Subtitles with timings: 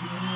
[0.00, 0.33] Mm-hmm.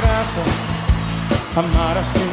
[0.00, 0.40] Graça
[1.56, 2.27] amar assim.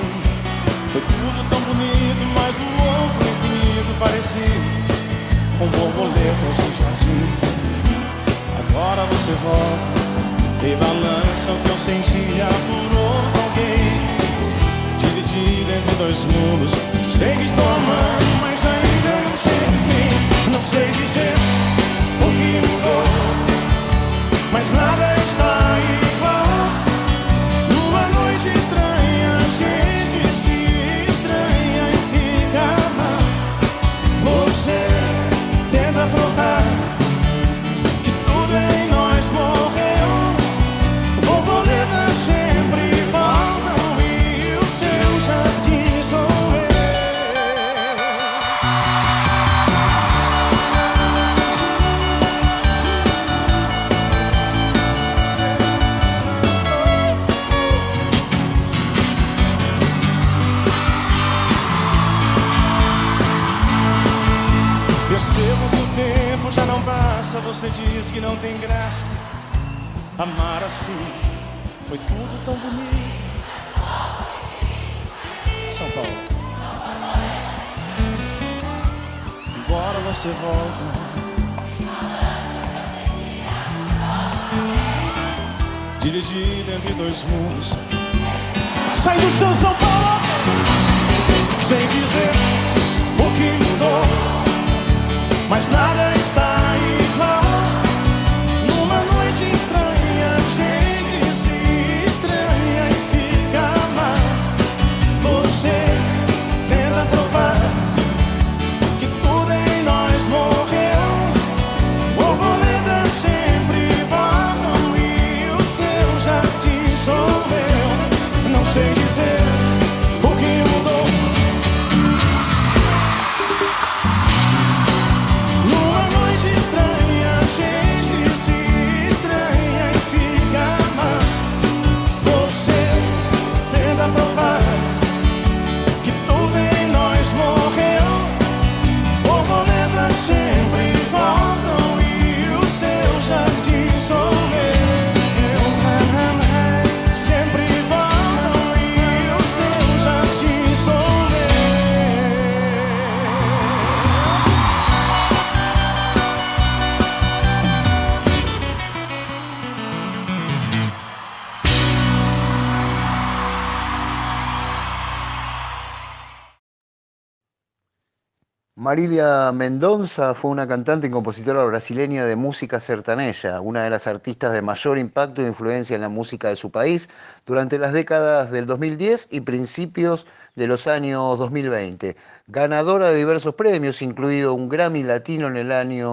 [168.86, 174.54] Marilia Mendonza fue una cantante y compositora brasileña de música sertaneja, una de las artistas
[174.54, 177.10] de mayor impacto e influencia en la música de su país
[177.48, 182.16] durante las décadas del 2010 y principios de los años 2020
[182.48, 186.10] ganadora de diversos premios, incluido un Grammy Latino en el año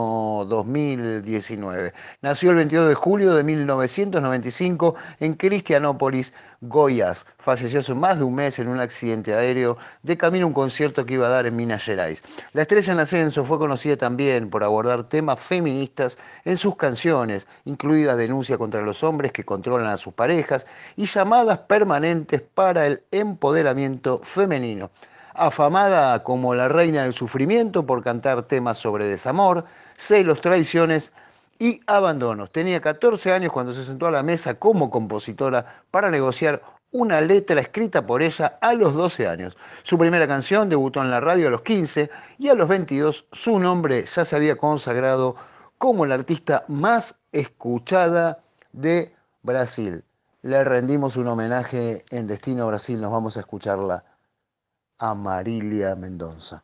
[0.46, 1.92] 2019.
[2.22, 6.32] Nació el 22 de julio de 1995 en Cristianópolis,
[6.62, 7.26] Goiás.
[7.36, 11.04] Falleció hace más de un mes en un accidente aéreo de camino a un concierto
[11.04, 12.22] que iba a dar en Minas Gerais.
[12.54, 18.16] La estrella en ascenso fue conocida también por abordar temas feministas en sus canciones, incluida
[18.16, 24.18] denuncia contra los hombres que controlan a sus parejas y llamadas permanentes para el empoderamiento
[24.22, 24.90] femenino
[25.34, 29.64] afamada como la reina del sufrimiento por cantar temas sobre desamor,
[29.96, 31.12] celos, traiciones
[31.58, 32.50] y abandonos.
[32.50, 37.60] Tenía 14 años cuando se sentó a la mesa como compositora para negociar una letra
[37.60, 39.56] escrita por ella a los 12 años.
[39.82, 43.58] Su primera canción debutó en la radio a los 15 y a los 22 su
[43.58, 45.36] nombre ya se había consagrado
[45.78, 48.40] como la artista más escuchada
[48.72, 50.04] de Brasil.
[50.42, 54.04] Le rendimos un homenaje en Destino Brasil, nos vamos a escucharla
[55.02, 56.62] a Marilia Mendonza.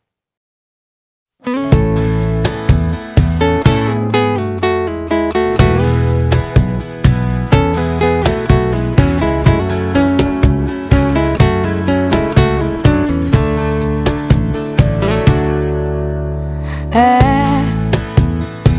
[16.92, 17.28] É,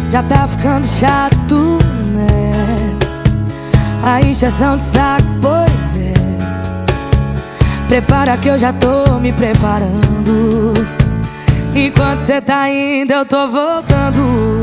[0.09, 1.79] já tá ficando chato,
[2.13, 2.97] né?
[4.05, 5.18] A injeção de saco.
[7.89, 10.73] Prepara que eu já tô me preparando.
[11.73, 14.61] Enquanto cê tá indo, eu tô voltando.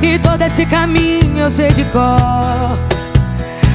[0.00, 2.78] E todo esse caminho eu sei de cor.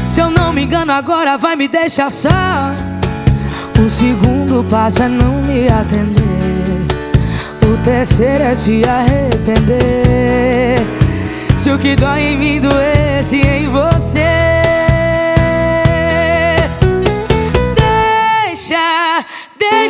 [0.05, 2.29] Se eu não me engano, agora vai me deixar só.
[3.77, 6.87] O segundo passo é não me atender.
[7.61, 10.77] O terceiro é se arrepender.
[11.53, 14.44] Se o que dói em mim doesse em você.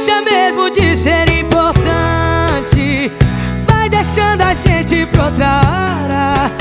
[0.06, 3.12] Deixa mesmo de ser importante.
[3.68, 6.52] Vai deixando a gente pra outra hora.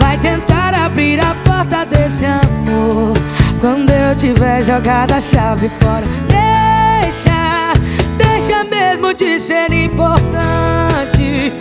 [0.00, 3.16] Vai tentar abrir a porta desse amor.
[3.60, 6.04] Quando eu tiver jogado a chave fora.
[6.26, 7.72] Deixa,
[8.16, 11.52] deixa mesmo de ser importante.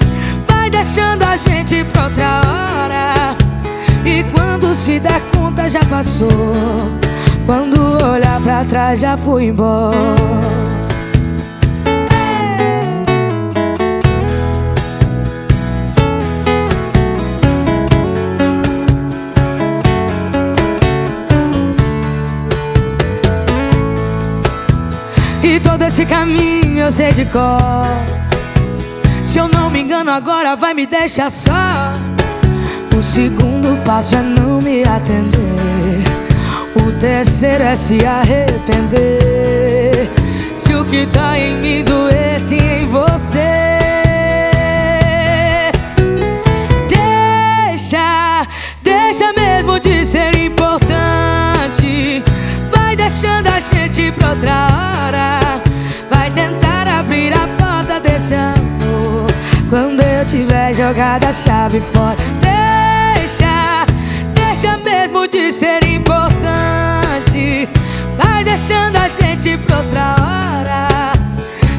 [0.48, 3.38] Vai deixando a gente pra outra hora.
[4.04, 6.56] E quando se der conta já passou.
[7.46, 10.87] Quando olhar pra trás já fui embora.
[25.44, 27.86] E todo esse caminho eu sei de cor.
[29.24, 31.94] Se eu não me engano agora vai me deixar só.
[32.98, 36.04] O segundo passo é não me atender.
[36.76, 40.10] O terceiro é se arrepender.
[40.54, 42.67] Se o que tá em mim doesse em
[61.18, 63.86] jogado a chave fora Deixa,
[64.34, 67.68] deixa mesmo de ser importante.
[68.18, 71.14] Vai deixando a gente pra outra hora.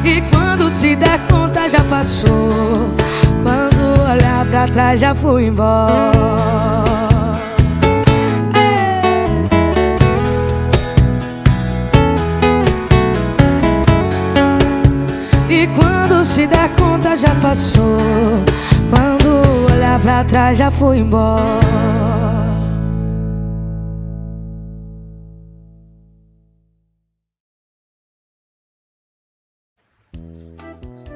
[0.03, 2.93] E quando se der conta já passou.
[3.43, 6.11] Quando olhar pra trás já fui embora.
[15.49, 17.99] E quando se der conta já passou
[19.89, 21.03] olhar pra trás já fui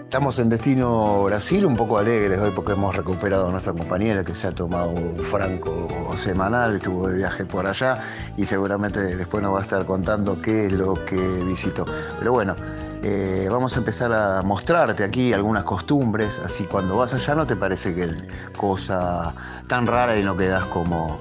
[0.04, 4.36] Estamos en Destino Brasil, un poco alegres hoy porque hemos recuperado a nuestra compañera que
[4.36, 7.98] se ha tomado un franco semanal, estuvo de viaje por allá
[8.38, 11.84] y seguramente después nos va a estar contando qué es lo que visitó.
[12.20, 12.56] Pero bueno,
[13.04, 17.56] eh, vamos a empezar a mostrarte aquí algunas costumbres, así cuando vas allá no te
[17.56, 18.18] parece que es
[18.56, 19.36] cosa
[19.68, 21.20] tan rara y no quedas como,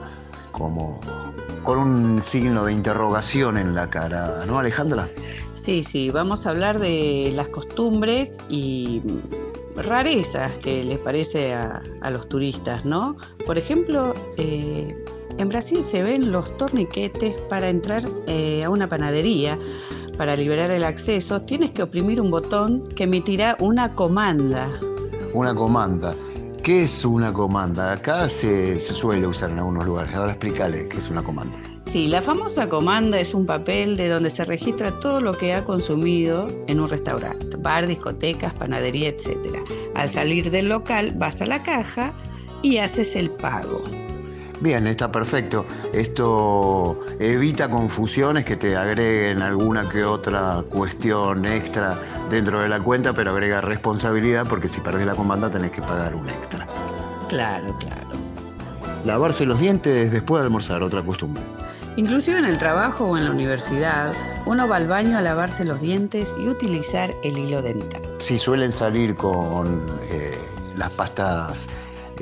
[0.53, 1.01] como
[1.63, 5.09] con un signo de interrogación en la cara, ¿no, Alejandra?
[5.53, 9.03] Sí, sí, vamos a hablar de las costumbres y
[9.77, 13.17] rarezas que les parece a, los turistas, ¿no?
[13.47, 14.95] Por ejemplo, eh,
[15.39, 19.59] en Brasil se ven los torniquetes para entrar eh, a una panadería.
[20.23, 24.71] Para liberar el acceso tienes que oprimir un botón que emitirá una comanda.
[25.35, 26.15] Una comanda.
[26.63, 27.91] ¿Qué es una comanda?
[27.91, 30.15] Acá se, se suele usar en algunos lugares.
[30.15, 31.59] Ahora explícale qué es una comanda.
[31.87, 35.65] Sí, la famosa comanda es un papel de donde se registra todo lo que ha
[35.65, 39.59] consumido en un restaurante, bar, discotecas, panadería, etc.
[39.97, 42.13] Al salir del local vas a la caja
[42.63, 43.83] y haces el pago.
[44.63, 45.67] Bien, está perfecto.
[45.93, 51.99] Esto evita confusiones que te agreguen alguna que otra cuestión extra
[52.31, 56.15] dentro de la cuenta, pero agrega responsabilidad porque si perdés la comanda tenés que pagar
[56.15, 56.65] un extra.
[57.29, 58.07] Claro, claro.
[59.05, 61.43] Lavarse los dientes después de almorzar, otra costumbre.
[61.97, 64.13] Inclusive en el trabajo o en la universidad,
[64.47, 68.03] uno va al baño a lavarse los dientes y utilizar el hilo dental.
[68.19, 70.39] Sí, suelen salir con eh,
[70.77, 71.67] las pastas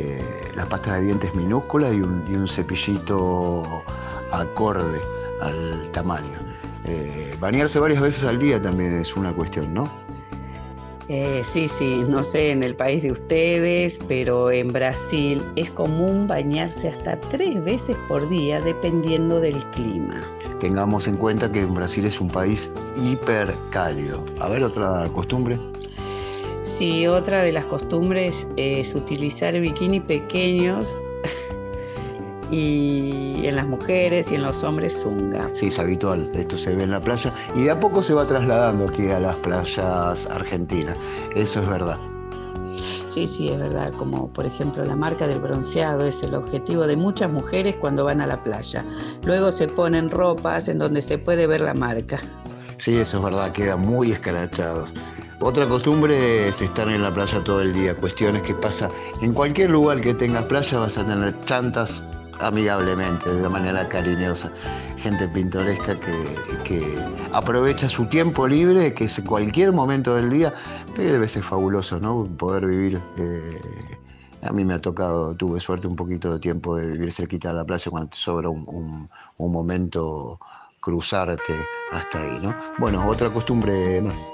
[0.00, 3.84] eh, las pastas de dientes minúsculas y un, y un cepillito
[4.32, 5.00] acorde
[5.40, 6.38] al tamaño.
[6.86, 9.90] Eh, bañarse varias veces al día también es una cuestión, ¿no?
[11.08, 16.26] Eh, sí, sí, no sé en el país de ustedes, pero en Brasil es común
[16.26, 20.22] bañarse hasta tres veces por día dependiendo del clima.
[20.60, 24.24] Tengamos en cuenta que en Brasil es un país hipercálido.
[24.40, 25.58] A ver, otra costumbre.
[26.62, 30.94] Sí, otra de las costumbres es utilizar bikini pequeños
[32.50, 35.48] y en las mujeres y en los hombres zunga.
[35.54, 38.26] Sí, es habitual, esto se ve en la playa y de a poco se va
[38.26, 40.96] trasladando aquí a las playas argentinas,
[41.34, 41.98] eso es verdad.
[43.08, 46.94] Sí, sí, es verdad, como por ejemplo la marca del bronceado es el objetivo de
[46.94, 48.84] muchas mujeres cuando van a la playa.
[49.24, 52.20] Luego se ponen ropas en donde se puede ver la marca.
[52.80, 54.94] Sí, eso es verdad, quedan muy escarachados.
[55.38, 58.88] Otra costumbre es estar en la playa todo el día, cuestiones que pasa
[59.20, 62.02] en cualquier lugar que tengas playa vas a tener chantas
[62.38, 64.50] amigablemente, de una manera cariñosa,
[64.96, 66.96] gente pintoresca que,
[67.34, 70.54] aprovecha su tiempo libre, que es cualquier momento del día,
[70.96, 72.24] pero debe ser fabuloso, ¿no?
[72.38, 73.02] Poder vivir.
[73.18, 73.60] eh,
[74.40, 77.56] a mí me ha tocado, tuve suerte un poquito de tiempo de vivir cerquita de
[77.56, 80.40] la playa cuando te sobra un momento
[80.80, 81.54] cruzarte
[81.92, 82.56] hasta ahí, ¿no?
[82.78, 84.30] Bueno, otra costumbre más.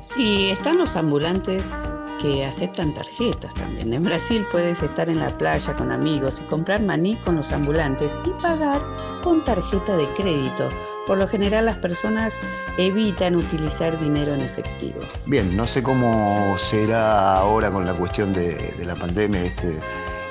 [0.00, 3.92] Sí, están los ambulantes que aceptan tarjetas también.
[3.92, 8.18] En Brasil puedes estar en la playa con amigos y comprar maní con los ambulantes
[8.24, 8.80] y pagar
[9.22, 10.68] con tarjeta de crédito.
[11.06, 12.38] Por lo general las personas
[12.76, 15.00] evitan utilizar dinero en efectivo.
[15.26, 19.80] Bien, no sé cómo será ahora con la cuestión de, de la pandemia este,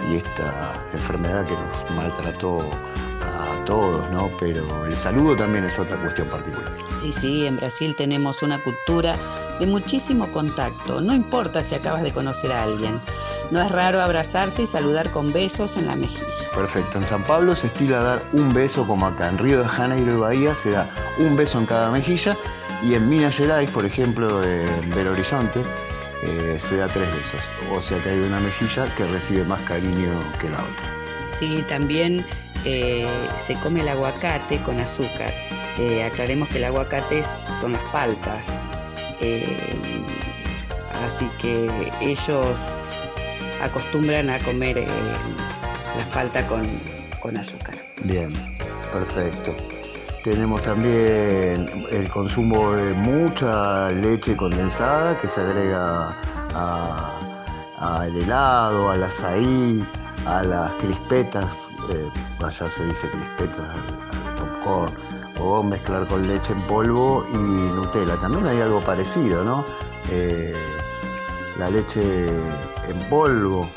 [0.10, 2.63] y esta enfermedad que nos maltrató
[3.38, 4.29] a todos, ¿no?
[4.39, 6.74] Pero el saludo también es otra cuestión particular.
[6.96, 9.15] Sí, sí, en Brasil tenemos una cultura
[9.60, 11.01] de muchísimo contacto.
[11.01, 13.00] No importa si acabas de conocer a alguien.
[13.51, 16.22] No es raro abrazarse y saludar con besos en la mejilla.
[16.53, 20.13] Perfecto, en San Pablo se estila dar un beso como acá, en Río de Janeiro
[20.13, 22.36] y Bahía se da un beso en cada mejilla
[22.84, 25.62] y en Minas Gerais, por ejemplo, en Belo Horizonte,
[26.24, 27.41] eh, se da tres besos.
[27.72, 30.98] O sea que hay una mejilla que recibe más cariño que la otra.
[31.32, 32.25] Sí, también
[32.69, 33.07] eh,
[33.38, 35.31] se come el aguacate con azúcar.
[35.77, 38.59] Eh, aclaremos que el aguacate son las paltas.
[39.21, 39.57] Eh,
[41.05, 41.69] así que
[42.01, 42.91] ellos
[43.62, 44.86] acostumbran a comer
[45.95, 46.67] la falta con,
[47.21, 47.75] con azúcar.
[48.03, 48.33] Bien,
[48.91, 49.55] perfecto.
[50.21, 56.17] Tenemos también el consumo de mucha leche condensada que se agrega
[57.79, 59.81] al helado, al azaí,
[60.25, 62.10] a las crispetas, eh,
[62.44, 64.94] allá se dice crispetas, al, al popcorn,
[65.39, 68.17] o mezclar con leche en polvo y Nutella.
[68.17, 69.65] También hay algo parecido, ¿no?
[70.12, 70.56] Eh,
[71.58, 73.70] la leche en polvo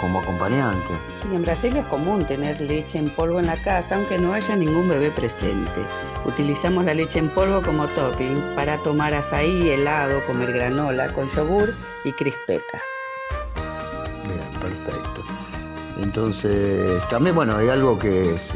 [0.00, 0.92] como acompañante.
[1.12, 4.54] Sí, en Brasil es común tener leche en polvo en la casa, aunque no haya
[4.54, 5.80] ningún bebé presente.
[6.24, 11.68] Utilizamos la leche en polvo como topping para tomar azaí, helado, comer granola con yogur
[12.04, 12.82] y crispetas.
[16.00, 18.54] Entonces, también, bueno, hay algo que es,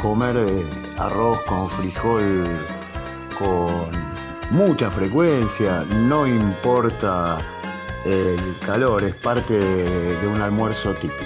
[0.00, 0.64] comer eh,
[0.98, 2.44] arroz con frijol
[3.38, 3.90] con
[4.50, 7.38] mucha frecuencia, no importa
[8.04, 11.24] el calor, es parte de, un almuerzo típico.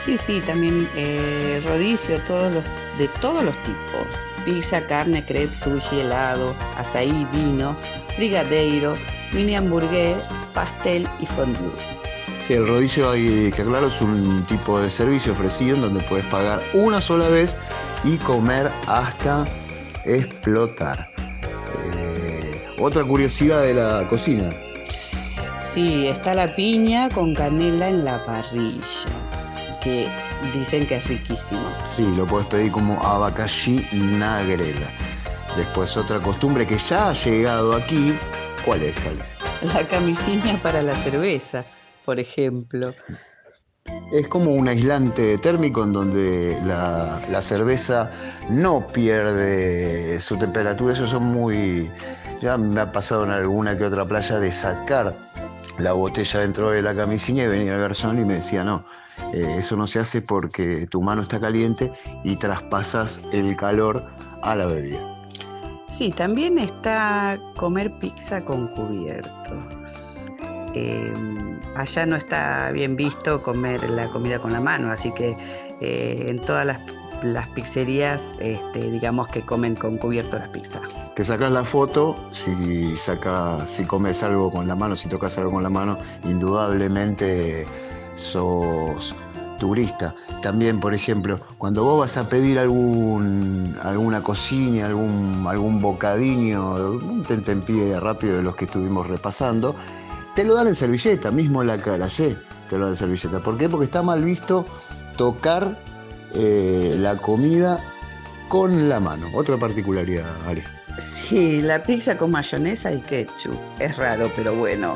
[0.00, 2.64] Sí, sí, también eh, rodicio todos los,
[2.98, 4.06] de todos los tipos.
[4.44, 7.76] Pizza, carne, crepe, sushi, helado, azaí, vino,
[8.16, 8.94] brigadeiro,
[9.32, 10.20] mini hamburguer,
[10.54, 11.91] pastel y fondue.
[12.52, 16.26] Sí, el rodillo hay que aclarar, es un tipo de servicio ofrecido en donde puedes
[16.26, 17.56] pagar una sola vez
[18.04, 19.46] y comer hasta
[20.04, 21.10] explotar.
[21.96, 24.52] Eh, otra curiosidad de la cocina.
[25.62, 29.08] Sí, está la piña con canela en la parrilla,
[29.82, 30.10] que
[30.52, 31.64] dicen que es riquísimo.
[31.84, 34.92] Sí, lo puedes pedir como abacaxi nagrela.
[35.56, 38.14] Después otra costumbre que ya ha llegado aquí,
[38.62, 39.24] ¿cuál es, Ale?
[39.62, 41.64] la camisinha para la cerveza,
[42.04, 42.94] por ejemplo.
[44.12, 48.10] Es como un aislante térmico en donde la, cerveza
[48.50, 50.92] no pierde su temperatura.
[50.92, 51.90] Eso son muy.
[52.40, 55.14] Ya me ha pasado en alguna que otra playa de sacar
[55.78, 58.84] la botella dentro de la camisinha y venir al garzón y me decía, no,
[59.32, 61.90] eh, eso no se hace porque tu mano está caliente
[62.22, 64.04] y traspasas el calor
[64.42, 65.28] a la bebida.
[65.88, 70.01] Sí, también está comer pizza con cubiertos.
[70.74, 75.36] Em, allá no está bien visto comer la comida con la mano, así que
[75.80, 80.82] eh, en todas las, pizzerías, este, digamos que comen con cubierto las pizzas.
[81.14, 85.52] Te sacas la foto, si, saca, si comes algo con la mano, si tocas algo
[85.52, 87.66] con la mano, indudablemente
[88.14, 89.14] sos
[89.62, 90.12] turista.
[90.42, 97.22] También, por ejemplo, cuando vos vas a pedir algún, alguna cocina, algún, algún bocadinho, un
[97.22, 99.76] tentempié rápido de los que estuvimos repasando,
[100.34, 102.36] te lo dan en servilleta, mismo la cara, sí,
[102.68, 103.40] te lo dan en servilleta.
[103.40, 103.68] ¿Por qué?
[103.68, 104.64] Porque está mal visto
[105.16, 105.76] tocar
[106.34, 107.80] eh, la comida
[108.48, 109.26] con la mano.
[109.34, 110.62] Otra particularidad, Ari.
[110.98, 113.56] Sí, la pizza con mayonesa y ketchup.
[113.78, 114.94] Es raro, pero bueno.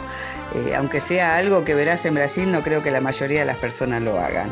[0.55, 3.57] Eh, aunque sea algo que verás en Brasil, no creo que la mayoría de las
[3.57, 4.51] personas lo hagan.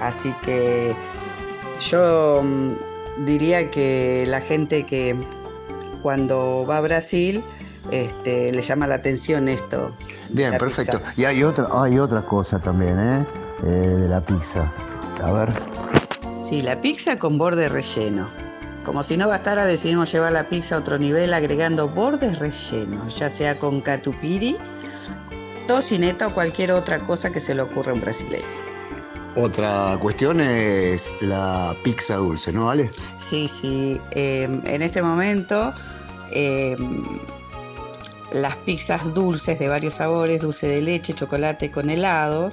[0.00, 0.94] Así que
[1.90, 5.16] yo mm, diría que la gente que
[6.02, 7.42] cuando va a Brasil
[7.90, 9.92] este, le llama la atención esto.
[10.28, 11.00] Bien, perfecto.
[11.16, 13.26] Y hay otra, hay otra cosa también, ¿eh?
[13.64, 13.66] ¿eh?
[13.66, 14.72] De la pizza.
[15.22, 15.48] A ver.
[16.42, 18.28] Sí, la pizza con borde relleno.
[18.84, 23.28] Como si no bastara, decidimos llevar la pizza a otro nivel agregando bordes rellenos, ya
[23.28, 24.56] sea con catupiry
[25.68, 28.44] tocineta o cualquier otra cosa que se le ocurra a un brasileño.
[29.36, 32.90] Otra cuestión es la pizza dulce, ¿no, vale?
[33.18, 34.00] Sí, sí.
[34.12, 35.72] Em, en este momento,
[36.32, 37.20] em,
[38.32, 42.52] las pizzas dulces de varios sabores, dulce de leche, chocolate con helado,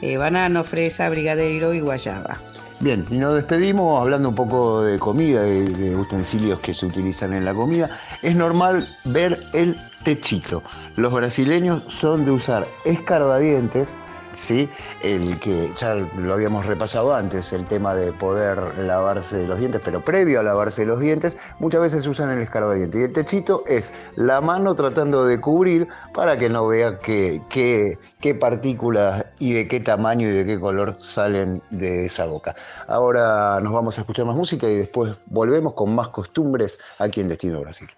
[0.00, 2.38] eh, banano, fresa, brigadeiro y guayaba.
[2.80, 7.34] Bien, y nos despedimos hablando un poco de comida, y de utensilios que se utilizan
[7.34, 7.90] en la comida.
[8.22, 10.62] Es normal ver el techito.
[10.96, 13.86] Los brasileños son de usar escarbadientes,
[14.34, 14.68] ¿sí?
[15.02, 20.04] El que ya lo habíamos repasado antes, el tema de poder lavarse los dientes, pero
[20.04, 23.00] previo a lavarse los dientes, muchas veces usan el escarbadiente.
[23.00, 28.34] Y el techito es la mano tratando de cubrir para que no vea qué, qué
[28.34, 32.54] partículas y de qué tamaño y de qué color salen de esa boca.
[32.88, 37.28] Ahora nos vamos a escuchar más música y después volvemos con más costumbres aquí en
[37.28, 37.88] Destino Brasil.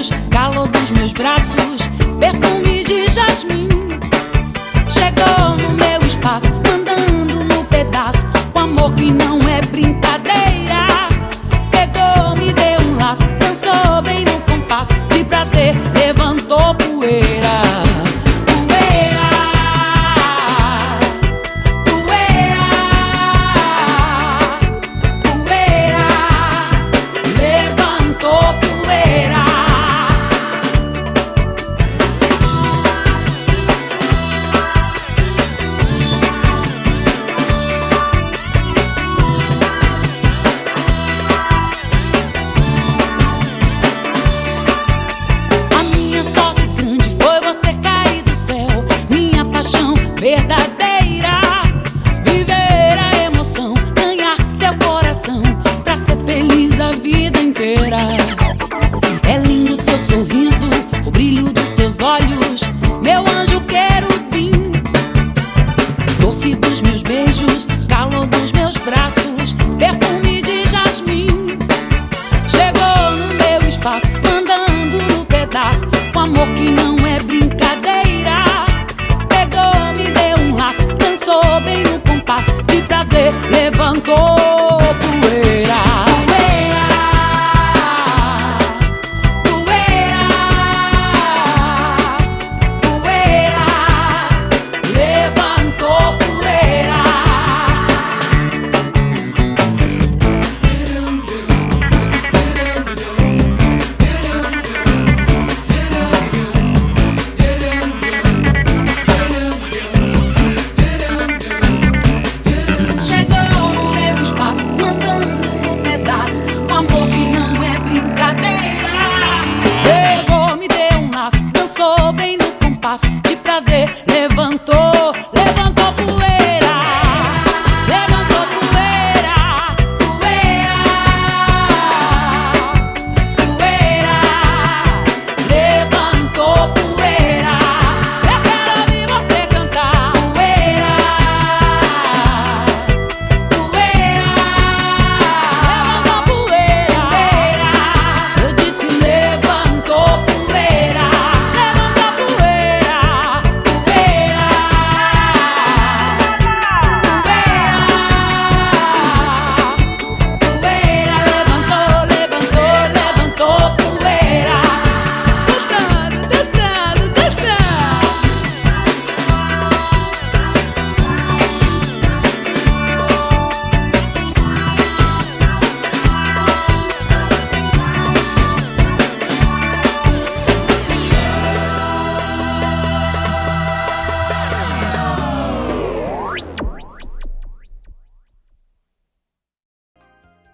[0.00, 1.82] braços, calor dos meus braços,
[2.18, 3.69] perfume de jasmim.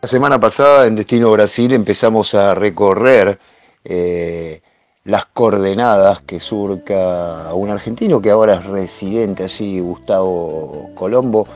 [0.07, 3.41] La semana pasada en Destino Brasil empezamos a recorrer
[3.83, 4.63] eh,
[5.03, 11.49] las coordenadas que surca un argentino que ahora es residente allí, Gustavo Colombo,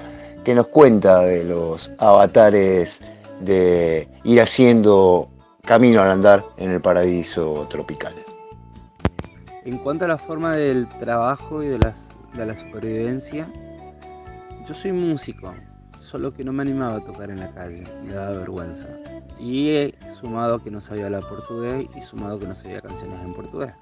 [0.42, 3.04] que nos cuenta de los avatares
[3.38, 5.30] de ir haciendo
[5.64, 8.14] camino al andar en el paraíso tropical.
[9.64, 13.46] En cuanto a la forma del trabajo y de, la supervivencia,
[14.66, 15.54] yo soy músico,
[16.10, 18.88] solo que no me animaba a tocar en la calle, me daba vergüenza.
[19.38, 23.72] Y sumado que no sabía hablar portugués y sumado que no sabía canciones en portugués.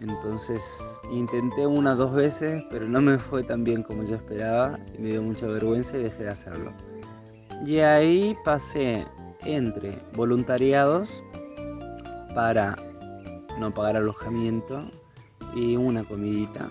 [0.00, 5.00] Entonces intenté una dos veces, pero no me fue tan bien como yo esperaba y
[5.00, 6.72] me dio mucha vergüenza y dejé de hacerlo.
[7.64, 9.06] Y ahí pasé
[9.44, 11.22] entre voluntariados
[12.34, 12.74] para
[13.60, 14.80] no pagar alojamiento
[15.54, 16.68] y una comidita.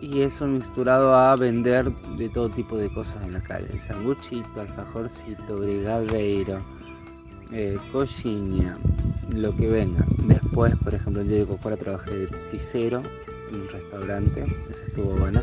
[0.00, 3.78] Y eso mixturado a vender de todo tipo de cosas en la calle.
[3.78, 6.58] Sanguchito, alfajorcito, brigadeiro,
[7.52, 8.76] eh, coxinha,
[9.34, 10.04] lo que venga.
[10.26, 13.02] Después, por ejemplo, en Diego Cocora trabajé de pizzero
[13.50, 15.42] en un restaurante, esa estuvo buena.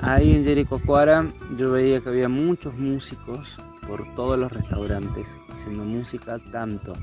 [0.00, 6.38] Ahí en Jericoacoara yo veía que había muchos músicos por todos los restaurantes haciendo música
[6.50, 6.94] tanto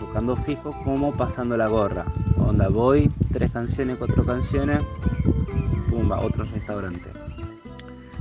[0.00, 2.04] tocando fijo como pasando la gorra.
[2.38, 4.82] Onda voy, tres canciones, cuatro canciones,
[5.90, 7.10] pumba, otro restaurante.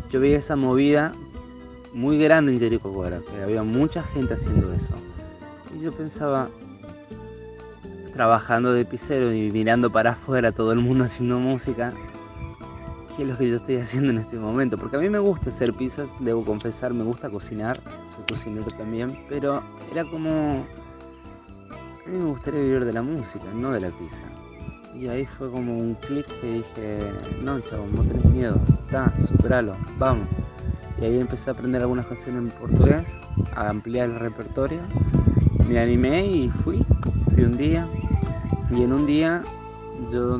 [0.10, 1.14] Yo veía esa movida
[1.94, 4.94] muy grande en Jericoacoara, que había mucha gente haciendo eso.
[5.78, 6.50] Y yo pensaba,
[8.14, 11.94] trabajando de pizzero y mirando para afuera todo el mundo haciendo música,
[13.16, 14.78] ¿qué es lo que yo estoy haciendo en este momento?
[14.78, 17.80] Porque a mí me gusta hacer pizza, debo confesar, me gusta cocinar,
[18.16, 20.66] soy cocinero también, pero era como...
[22.06, 24.24] A mí me gustaría vivir de la música, no de la pizza.
[24.96, 27.00] Y ahí fue como un clic que dije,
[27.42, 30.28] no chabón, no tenés miedo, está, superalo, vamos.
[31.00, 33.18] Y ahí empecé a aprender algunas canciones en portugués,
[33.56, 34.82] a ampliar el repertorio.
[35.70, 36.84] Me animé y fui,
[37.34, 37.88] fui un día.
[38.72, 39.42] Y en un día
[40.12, 40.40] yo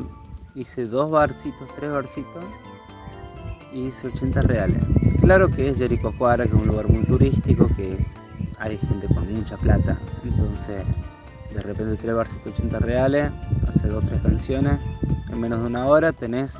[0.54, 2.44] hice dos barcitos, tres barcitos
[3.72, 4.82] y hice 80 reales.
[5.20, 7.96] Claro que es Jericoacoara, que es un lugar muy turístico, que
[8.58, 9.98] hay gente con mucha plata.
[10.24, 10.82] Entonces,
[11.54, 13.30] de repente tres barcitos 80 reales,
[13.68, 14.78] hace dos tres canciones,
[15.28, 16.58] en menos de una hora tenés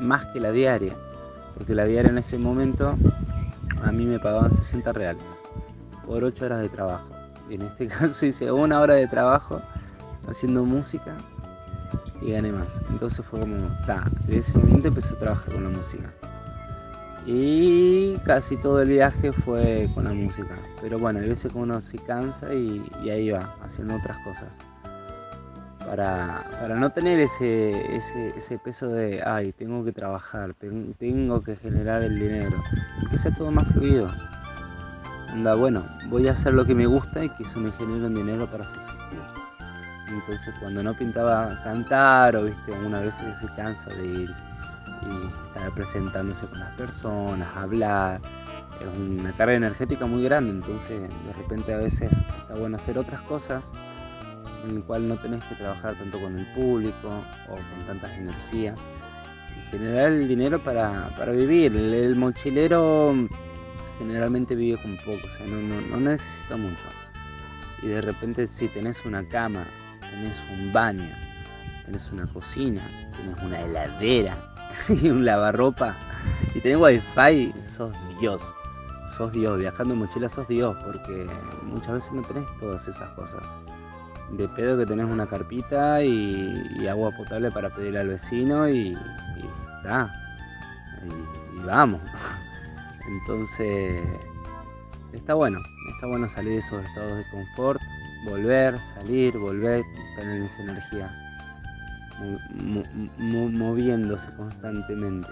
[0.00, 0.94] más que la diaria.
[1.54, 2.96] Porque la diaria en ese momento
[3.82, 5.22] a mí me pagaban 60 reales
[6.06, 7.08] por 8 horas de trabajo.
[7.48, 9.60] Y en este caso hice una hora de trabajo
[10.28, 11.16] haciendo música
[12.22, 12.80] y gané más.
[12.90, 16.12] Entonces fue como, ta, de ese momento empecé a trabajar con la música.
[17.30, 20.56] Y casi todo el viaje fue con la música.
[20.80, 24.48] Pero bueno, hay veces que uno se cansa y, ahí va, haciendo otras cosas.
[25.80, 27.96] Para, para no tener ese,
[28.34, 32.56] ese, peso de, ay, tengo que trabajar, ten- tengo que generar el dinero.
[33.10, 34.08] Que sea todo más fluido.
[35.30, 38.14] Anda, bueno, voy a hacer lo que me gusta y que eso me genere un
[38.14, 39.18] dinero para subsistir.
[40.08, 44.47] Entonces cuando no pintaba cantar o viste, una vez se cansa de ir
[45.02, 48.20] y estar presentándose con las personas, hablar,
[48.80, 53.20] es una carga energética muy grande, entonces de repente a veces está bueno hacer otras
[53.22, 53.70] cosas
[54.64, 57.08] en el cual no tenés que trabajar tanto con el público
[57.48, 58.86] o con tantas energías
[59.56, 61.74] y generar el dinero para, para vivir.
[61.74, 63.14] El, mochilero
[63.98, 66.84] generalmente vive con poco, o sea, no, no, no necesita mucho.
[67.82, 69.64] Y de repente si tenés una cama,
[70.00, 71.14] tenés un baño,
[71.84, 74.36] tenés una cocina, tenés una heladera
[74.88, 75.96] y un lavarropa
[76.54, 78.54] y tenés wifi, sos Dios.
[79.06, 81.26] Sos Dios, viajando en mochila sos Dios, porque
[81.62, 83.42] muchas veces no tenés todas esas cosas.
[84.32, 88.96] de pedo que tenés una carpita y, agua potable para pedir al vecino y,
[89.76, 90.12] está.
[91.04, 92.00] Y, vamos.
[93.08, 94.02] Entonces,
[95.12, 95.58] está bueno,
[95.94, 97.80] está bueno salir de esos estados de confort,
[98.26, 99.82] volver, salir, volver,
[100.16, 101.27] tener esa energía
[103.18, 105.28] moviéndose constantemente.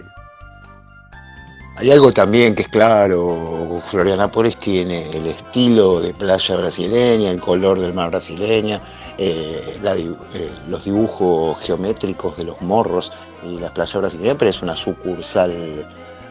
[1.77, 7.79] Hay algo también que es claro, Florianópolis tiene el estilo de playa brasileña, el color
[7.79, 8.81] del mar brasileña,
[9.19, 14.75] eh, eh, los dibujos geométricos de los morros y la playa brasileña, pero es una
[14.75, 15.53] sucursal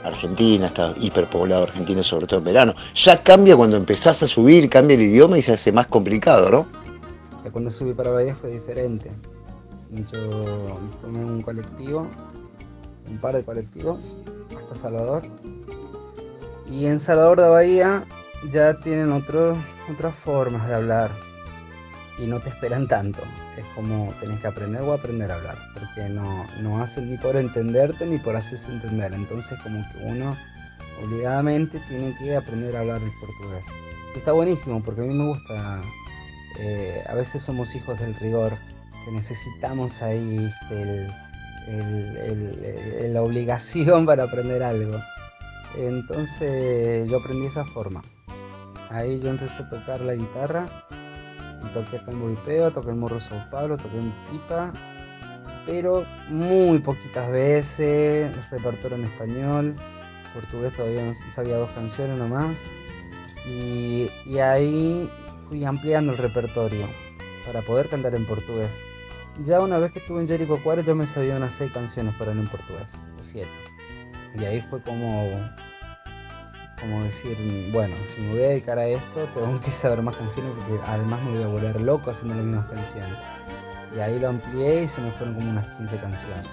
[0.03, 2.75] argentina, está hiperpoblado Argentina, sobre todo en verano.
[2.95, 6.87] Ya cambia cuando empezás a subir, cambia el idioma y se hace más complicado, ¿no?
[7.53, 9.11] cuando subí para Bahía fue diferente.
[9.91, 12.07] Yo tomé un colectivo,
[13.09, 14.17] un par de colectivos,
[14.57, 15.23] hasta Salvador.
[16.71, 18.05] Y en Salvador de Bahía
[18.53, 19.57] ya tienen otro,
[19.93, 21.11] otras formas de hablar
[22.19, 23.23] y no te esperan tanto.
[23.57, 27.37] Es como tenés que aprender o aprender a hablar, porque no, no hacen ni por
[27.37, 29.13] entenderte ni por hacerse entender.
[29.15, 30.37] Entonces como que uno
[31.05, 33.65] obligadamente tiene que aprender a hablar el portugués.
[34.17, 35.81] Está buenísimo porque a mí me gusta,
[36.59, 38.55] eh, a veces somos hijos del rigor
[39.07, 40.53] que necesitamos ahí
[43.13, 45.01] la obligación para aprender algo.
[45.79, 48.03] Entonces yo aprendí esa forma.
[48.91, 50.67] Ahí yo empecé a tocar la guitarra
[51.63, 54.73] y toqué Boipeo, toqué en Morro Sao Paulo, toqué en Pipa,
[55.67, 59.77] pero muy poquitas veces, repertorio en español,
[60.35, 62.57] portugués todavía sabía dos canciones nomás,
[63.47, 65.09] y ahí
[65.49, 66.89] fui ampliando el repertorio
[67.45, 68.81] para poder cantar en portugués.
[69.45, 72.33] Ya una vez que estuve en Jericho Juárez, yo me sabía unas seis canciones para
[72.33, 73.51] en portugués, o siete.
[74.35, 75.31] Y ahí fue como,
[76.81, 77.37] como decir,
[77.71, 81.23] bueno, si me voy a dedicar a esto, tengo que saber más canciones porque además
[81.23, 83.19] me voy a volver loco haciendo las mismas canciones.
[83.95, 86.47] Y ahí lo amplié y se me fueron como unas 15 canciones.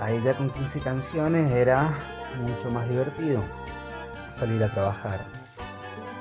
[0.00, 1.94] Ahí ya con 15 canciones era
[2.42, 3.42] mucho más divertido
[4.30, 5.37] salir a trabajar.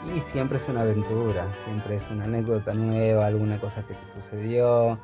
[0.06, 4.98] Y siempre es una aventura, siempre es una anécdota nueva, alguna cosa que te sucedió,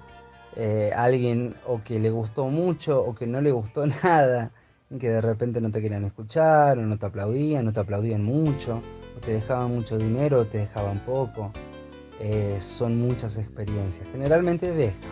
[0.55, 4.51] eh, alguien o que le gustó mucho o que no le gustó nada,
[4.99, 8.81] que de repente no te querían escuchar, o no te aplaudían, no te aplaudían mucho,
[9.17, 11.51] o te dejaban mucho dinero, o te dejaban poco.
[12.19, 14.07] Eh, son muchas experiencias.
[14.11, 15.09] Generalmente deja,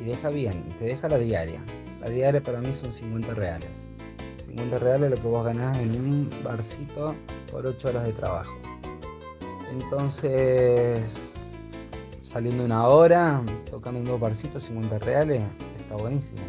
[0.00, 1.60] y deja bien, te deja la diaria.
[2.00, 3.86] La diaria para mí son 50 reales.
[4.46, 7.14] 50 reales es lo que vos ganás en un barcito
[7.50, 8.54] por 8 horas de trabajo.
[9.70, 11.32] Entonces,
[12.24, 15.42] saliendo una hora, tocando en dos barcitos, 50 reales,
[15.78, 16.40] está buenísimo.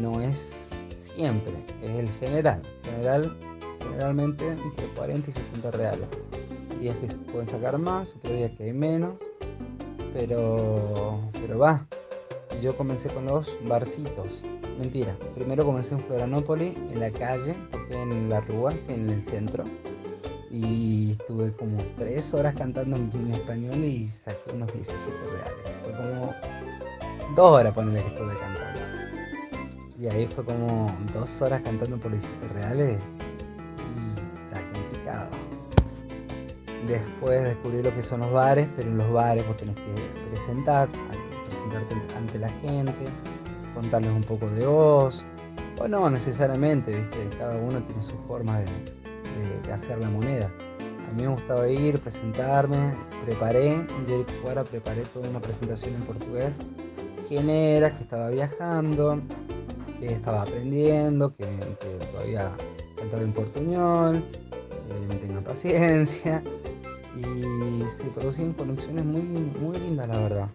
[0.00, 0.70] No es
[1.14, 2.62] siempre, es el general.
[2.84, 3.36] General,
[3.78, 6.08] generalmente entre 40 y 60 reales.
[6.80, 9.14] Días que pueden sacar más, otros días que hay menos,
[10.12, 11.86] pero, pero va.
[12.62, 14.42] Yo comencé con los barcitos.
[14.78, 17.54] Mentira, primero comencé en Florianópolis, en la calle,
[17.90, 19.64] en la Rúa, en el centro
[20.50, 25.00] y estuve como tres horas cantando en, español y saqué unos 17
[25.32, 25.54] reales.
[25.82, 26.34] Fue como
[27.34, 28.80] dos horas ponerle que estuve cantando.
[29.98, 32.98] Y ahí fue como dos horas cantando por 17 reales
[33.78, 35.28] y está complicado.
[36.86, 40.88] Después descubrí lo que son los bares, pero en los bares vos tenés que presentar,
[41.48, 43.04] presentarte ante la gente,
[43.74, 45.24] contarles un poco de vos,
[45.78, 48.66] o no necesariamente, viste, cada uno tiene su forma de,
[49.36, 50.50] de, hacer la moneda.
[51.08, 52.94] A mí me gustaba ir, presentarme,
[53.24, 56.56] preparé, en Jericoacoara preparé toda una presentación en portugués,
[57.28, 59.20] quién era, que estaba viajando,
[60.00, 61.46] que estaba aprendiendo, que,
[62.12, 62.50] todavía
[62.96, 66.42] cantaba en portuñol, que me tenga paciencia.
[67.16, 70.48] Y se producen conexiones muy, muy lindas la verdad,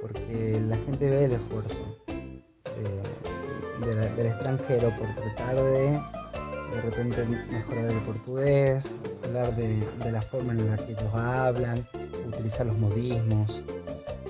[0.00, 1.96] porque la gente ve el esfuerzo
[3.86, 6.00] del extranjero por tratar de
[6.72, 11.86] de repente mejorar el portugués, hablar de, la forma en la que ellos hablan,
[12.26, 13.62] utilizar los modismos.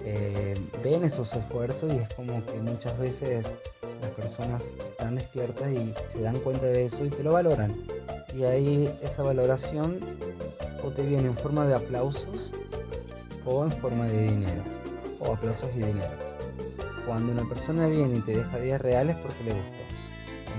[0.05, 3.57] Eh, ven esos esfuerzos y es como que muchas veces
[4.01, 7.77] las personas están despiertas y se dan cuenta de eso y te lo valoran.
[8.37, 10.01] Y ahí esa valoración
[10.83, 12.51] o te viene en forma de aplausos
[13.45, 14.63] o en forma de dinero,
[15.21, 16.11] o aplausos y dinero.
[17.07, 19.82] Cuando una persona viene y te deja días reales porque le gustó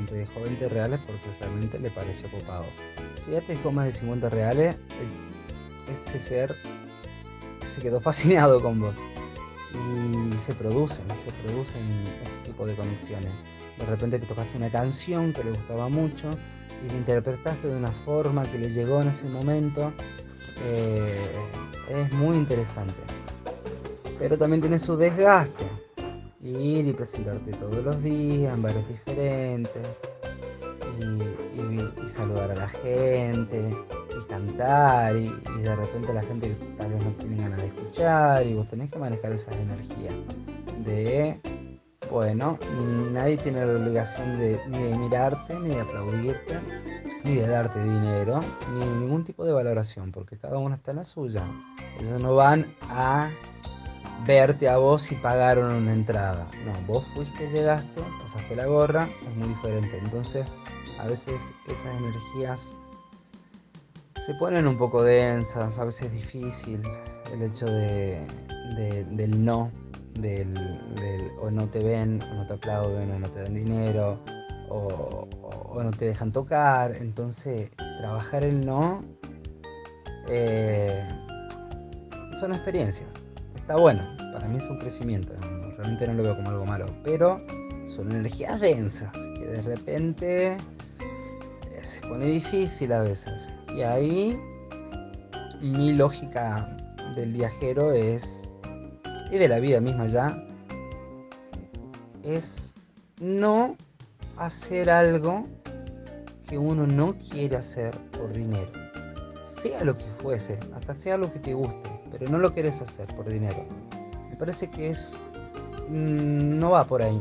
[0.07, 2.65] te dejó 20 reales porque realmente le pareció copado.
[3.23, 4.75] Si ya te dejó más de 50 reales,
[6.07, 6.55] ese ser
[7.73, 8.95] se quedó fascinado con vos.
[9.73, 11.81] Y se producen, se producen
[12.23, 13.31] ese tipo de conexiones.
[13.77, 16.29] De repente que tocaste una canción que le gustaba mucho
[16.85, 19.91] y la interpretaste de una forma que le llegó en ese momento.
[20.65, 21.31] Eh,
[21.89, 22.93] es muy interesante.
[24.19, 25.65] pero también tiene su desgaste.
[26.43, 29.87] Ir y presentarte todos los días en bares diferentes
[30.99, 33.69] y, saludar a la gente
[34.19, 35.29] y cantar y,
[35.61, 38.99] de repente la gente tal vez no tiene ganas de escuchar y vos tenés que
[38.99, 40.13] manejar esas energías
[40.85, 41.39] de
[42.11, 42.59] bueno,
[43.11, 46.59] nadie tiene la obligación de, ni de mirarte, ni de aplaudirte,
[47.23, 48.39] ni de darte dinero,
[48.71, 51.41] ni ningún tipo de valoración, porque cada uno está en la suya.
[51.99, 53.31] Ellos no van a
[54.25, 56.47] verte a vos y pagaron una entrada.
[56.65, 59.97] No, vos fuiste, llegaste, pasaste la gorra, es muy diferente.
[59.97, 60.45] Entonces,
[60.99, 61.35] a veces
[61.67, 62.75] esas energías
[64.25, 66.81] se ponen un poco densas, a veces es difícil
[67.31, 68.25] el hecho de,
[69.11, 69.69] del no,
[70.13, 70.53] del,
[71.41, 74.19] o no te ven, o no te aplauden, o no te dan dinero,
[74.69, 75.27] o,
[75.83, 76.95] no te dejan tocar.
[76.95, 79.03] Entonces, trabajar el no
[80.29, 81.05] eh,
[82.39, 83.11] son experiencias.
[83.55, 85.33] Está bueno, para mí es un crecimiento,
[85.77, 87.41] realmente no lo veo como algo malo, pero
[87.85, 93.49] son energías densas que de repente eh, se pone difícil a veces.
[93.73, 94.37] Y ahí
[95.61, 96.75] mi lógica
[97.15, 98.43] del viajero es
[99.33, 100.43] y de la vida misma ya,
[102.21, 102.73] es
[103.19, 103.75] no
[104.37, 105.45] hacer algo
[106.47, 108.69] que uno no quiere hacer por dinero.
[109.45, 113.07] Sea lo que fuese, hasta sea lo que te guste, pero no lo quieres hacer
[113.15, 113.65] por dinero.
[114.33, 115.13] Me parece que es.
[115.89, 117.19] Mm, no va por ahí.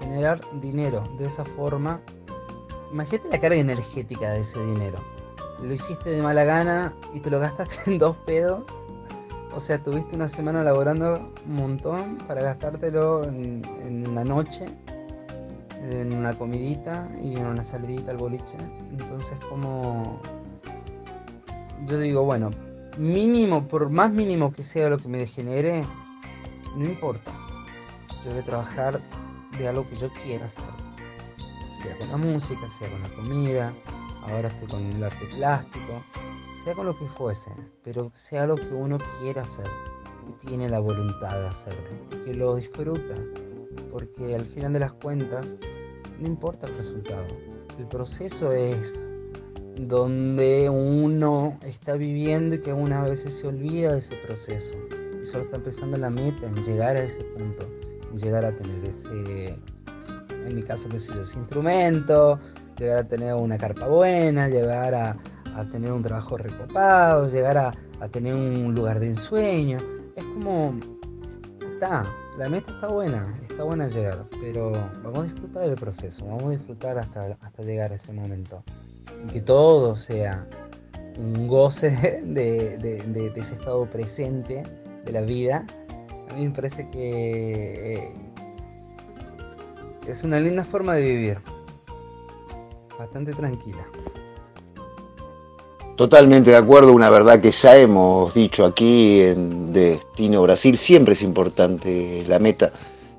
[0.00, 2.00] Generar dinero de esa forma.
[2.92, 4.98] Imagínate la carga energética de ese dinero.
[5.62, 8.62] Lo hiciste de mala gana y te lo gastaste en dos pedos
[9.54, 14.66] o sea, tuviste una semana laborando un montón para gastártelo en, una noche,
[15.90, 18.56] en una comidita y en una salidita al boliche.
[18.90, 20.20] Entonces, como
[21.86, 22.50] yo digo, bueno,
[22.96, 25.82] mínimo, por más mínimo que sea lo que me degenere,
[26.76, 27.32] no importa.
[28.24, 29.00] Yo voy a trabajar
[29.58, 30.64] de algo que yo quiera hacer.
[31.82, 33.72] Sea con la música, sea con la comida.
[34.28, 36.02] Ahora estoy con el arte plástico
[36.64, 37.50] sea con lo que fuese,
[37.82, 39.66] pero sea lo que uno quiera hacer,
[40.28, 41.88] y tiene la voluntad de hacerlo,
[42.24, 43.14] que lo disfruta,
[43.90, 45.46] porque al final de las cuentas
[46.18, 47.26] no importa el resultado,
[47.78, 48.92] el proceso es
[49.76, 54.74] donde uno está viviendo y que una vez se olvida de ese proceso
[55.30, 57.68] solo está pensando en la meta, en llegar a ese punto,
[58.10, 59.58] en llegar a tener ese,
[60.46, 62.38] en mi caso, ese instrumento,
[62.78, 65.16] llegar a tener una carpa buena, llegar a
[65.72, 67.72] tener un trabajo recopado, llegar a,
[68.10, 69.78] tener un lugar de ensueño.
[70.16, 70.74] Es como,
[71.60, 72.02] está,
[72.38, 76.50] la meta está buena, está buena llegar, pero vamos a disfrutar del proceso, vamos a
[76.50, 78.62] disfrutar hasta llegar a ese momento.
[79.24, 80.46] Y que todo sea
[81.18, 81.90] un goce
[82.24, 84.62] de, ese estado presente
[85.10, 85.64] de la vida.
[86.30, 88.12] A mí me parece que eh,
[90.06, 91.38] es una linda forma de vivir,
[92.98, 93.86] bastante tranquila.
[95.96, 101.22] Totalmente de acuerdo, una verdad que ya hemos dicho aquí en Destino Brasil, siempre es
[101.22, 102.72] importante la meta,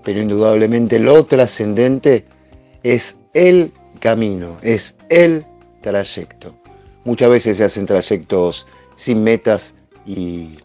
[0.04, 2.26] pero indudablemente lo trascendente
[2.82, 5.46] es el camino, es el
[5.82, 6.56] trayecto.
[7.04, 8.66] Muchas veces se hacen trayectos
[8.96, 9.76] sin metas
[10.06, 10.58] y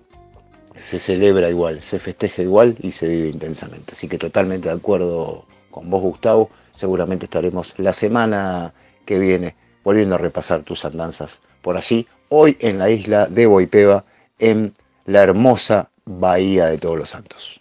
[0.76, 3.92] se celebra igual, se festeja igual y se vive intensamente.
[3.92, 6.50] Así que totalmente de acuerdo con vos, Gustavo.
[6.72, 8.72] Seguramente estaremos la semana
[9.04, 14.04] que viene volviendo a repasar tus andanzas por allí, hoy en la isla de Boipeba,
[14.38, 14.72] en
[15.04, 17.60] la hermosa Bahía de Todos los Santos.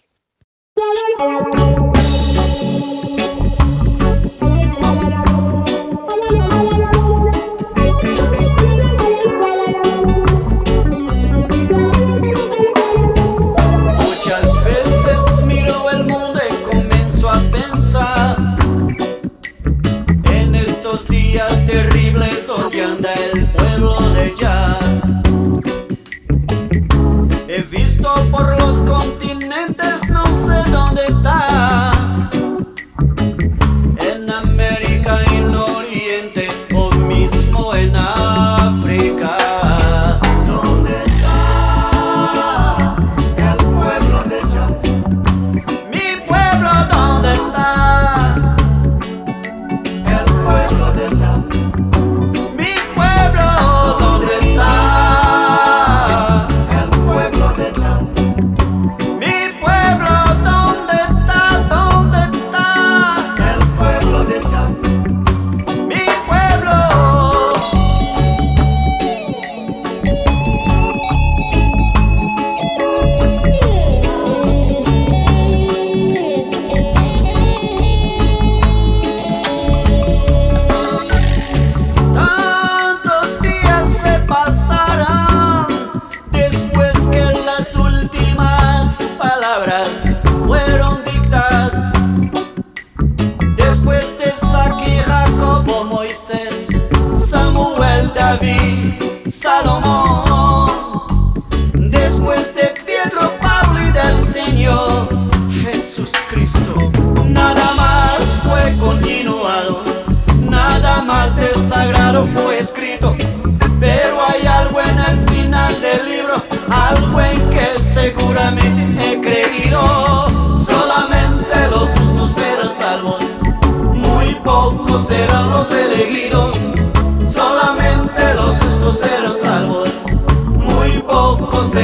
[131.38, 131.74] Pocos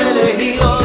[0.00, 0.77] elegidos.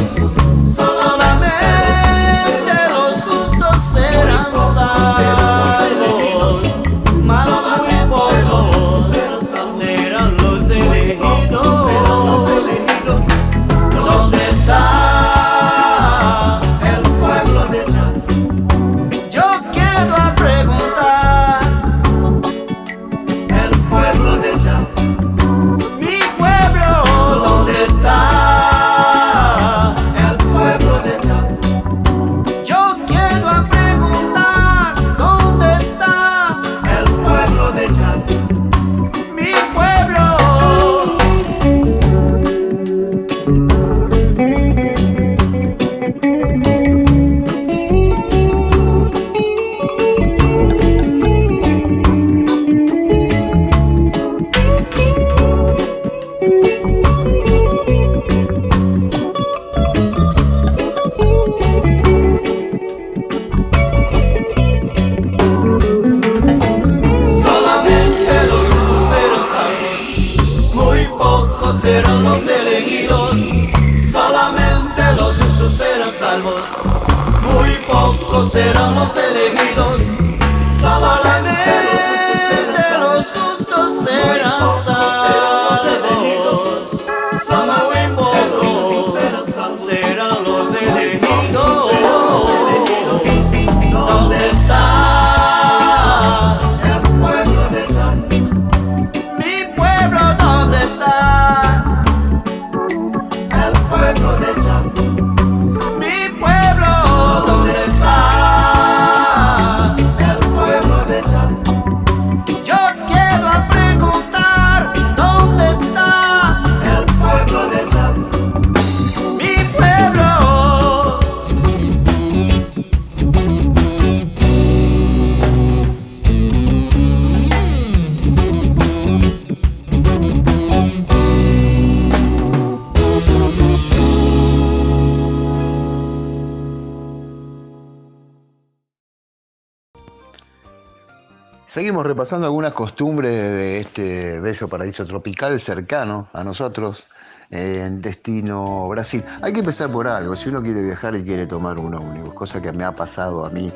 [141.73, 147.07] Seguimos repasando algunas costumbres de este bello paraíso tropical cercano a nosotros,
[147.49, 149.25] en destino Brasil.
[149.41, 152.61] Hay que empezar por algo, si uno quiere viajar y quiere tomar un ómnibus, cosa
[152.61, 153.71] que me ha pasado a mí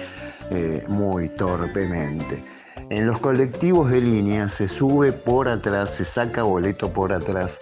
[0.51, 2.45] eh, muy torpemente.
[2.91, 7.57] En los colectivos de línea se sube por atrás, se saca boleto por atrás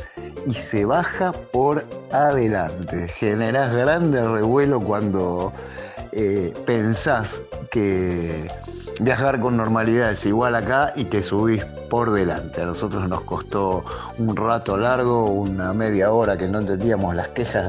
[0.45, 3.07] y se baja por adelante.
[3.07, 5.53] Generás grande revuelo cuando
[6.17, 8.49] eh, pensás que
[9.01, 12.61] viajar con normalidad es igual acá y te subís por delante.
[12.61, 13.83] A nosotros nos costó
[14.17, 17.67] un rato largo, una media hora que no entendíamos las quejas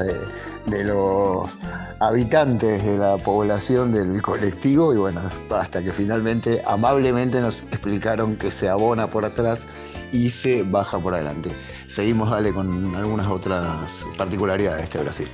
[0.64, 1.58] de, los
[1.98, 8.52] habitantes de la población del colectivo y bueno, hasta que finalmente amablemente nos explicaron que
[8.52, 9.66] se abona por atrás
[10.12, 11.50] y se baja por adelante.
[11.88, 15.28] Seguimos, dale, con algunas otras particularidades de este Brasil.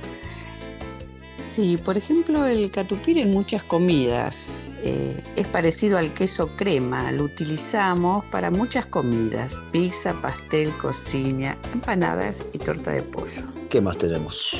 [1.35, 7.23] Sí, por ejemplo, el catupir en muchas comidas eh, es parecido al queso crema, lo
[7.23, 13.43] utilizamos para muchas comidas, pizza, pastel, cocina, empanadas y torta de pollo.
[13.69, 14.55] ¿Qué más tenemos?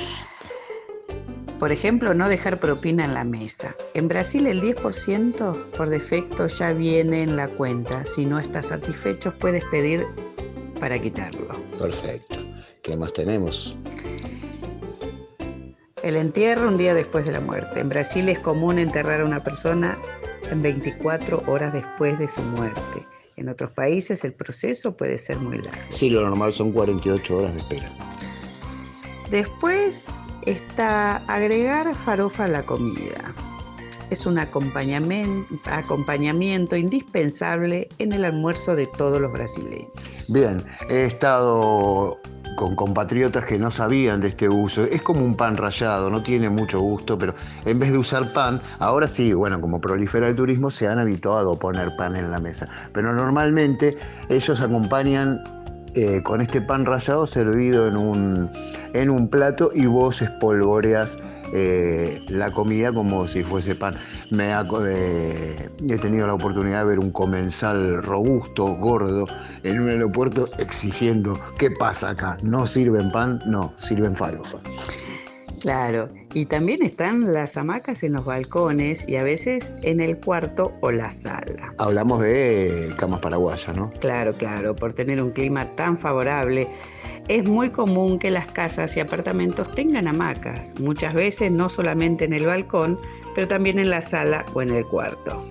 [1.59, 3.75] Por ejemplo, no dejar propina en la mesa.
[3.93, 8.05] En Brasil el 10% por defecto ya viene en la cuenta.
[8.05, 10.05] Si no estás satisfecho puedes pedir
[10.79, 11.53] para quitarlo.
[11.79, 12.37] Perfecto.
[12.81, 13.77] ¿Qué más tenemos?
[16.03, 17.79] El entierro un día después de la muerte.
[17.79, 19.97] En Brasil es común enterrar a una persona
[20.51, 23.07] en 24 horas después de su muerte.
[23.37, 25.81] En otros países el proceso puede ser muy largo.
[25.89, 27.89] Sí, lo normal son 48 horas de espera.
[29.31, 33.33] Después está agregar farofa a la comida.
[34.09, 39.89] Es un acompañamiento, acompañamiento indispensable en el almuerzo de todos los brasileños.
[40.27, 42.19] Bien, he estado
[42.55, 44.83] con compatriotas que no sabían de este uso.
[44.83, 47.33] Es como un pan rallado, no tiene mucho gusto, pero
[47.65, 51.53] en vez de usar pan, ahora sí, bueno, como prolifera el turismo, se han habituado
[51.53, 52.67] a poner pan en la mesa.
[52.91, 53.97] Pero normalmente
[54.29, 55.43] ellos acompañan
[55.95, 58.49] eh, con este pan rallado servido en un,
[58.93, 61.19] en un plato y vos espolvoreas
[61.55, 63.93] eh, la comida como si fuese pan.
[64.31, 69.27] Me eh, he tenido la oportunidad de ver un comensal robusto, gordo,
[69.61, 72.37] en un aeropuerto exigiendo, ¿qué pasa acá?
[72.41, 73.39] ¿No sirven pan?
[73.45, 74.57] No, sirven farofa.
[75.61, 80.73] Claro, y también están las hamacas en los balcones y a veces en el cuarto
[80.81, 81.73] o la sala.
[81.77, 83.89] Hablamos de camas paraguayas, ¿no?
[84.01, 86.67] Claro, claro, por tener un clima tan favorable.
[87.27, 92.33] Es muy común que las casas y apartamentos tengan hamacas, muchas veces no solamente en
[92.33, 92.99] el balcón,
[93.33, 95.43] pero también en la sala o en el cuarto.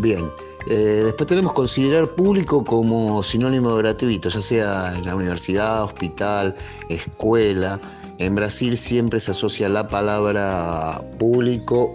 [0.00, 0.24] Bien,
[0.70, 6.56] eh, después tenemos considerar público como sinónimo de gratuito, ya sea en la universidad, hospital,
[6.88, 7.80] escuela.
[8.18, 11.94] En Brasil siempre se asocia la palabra público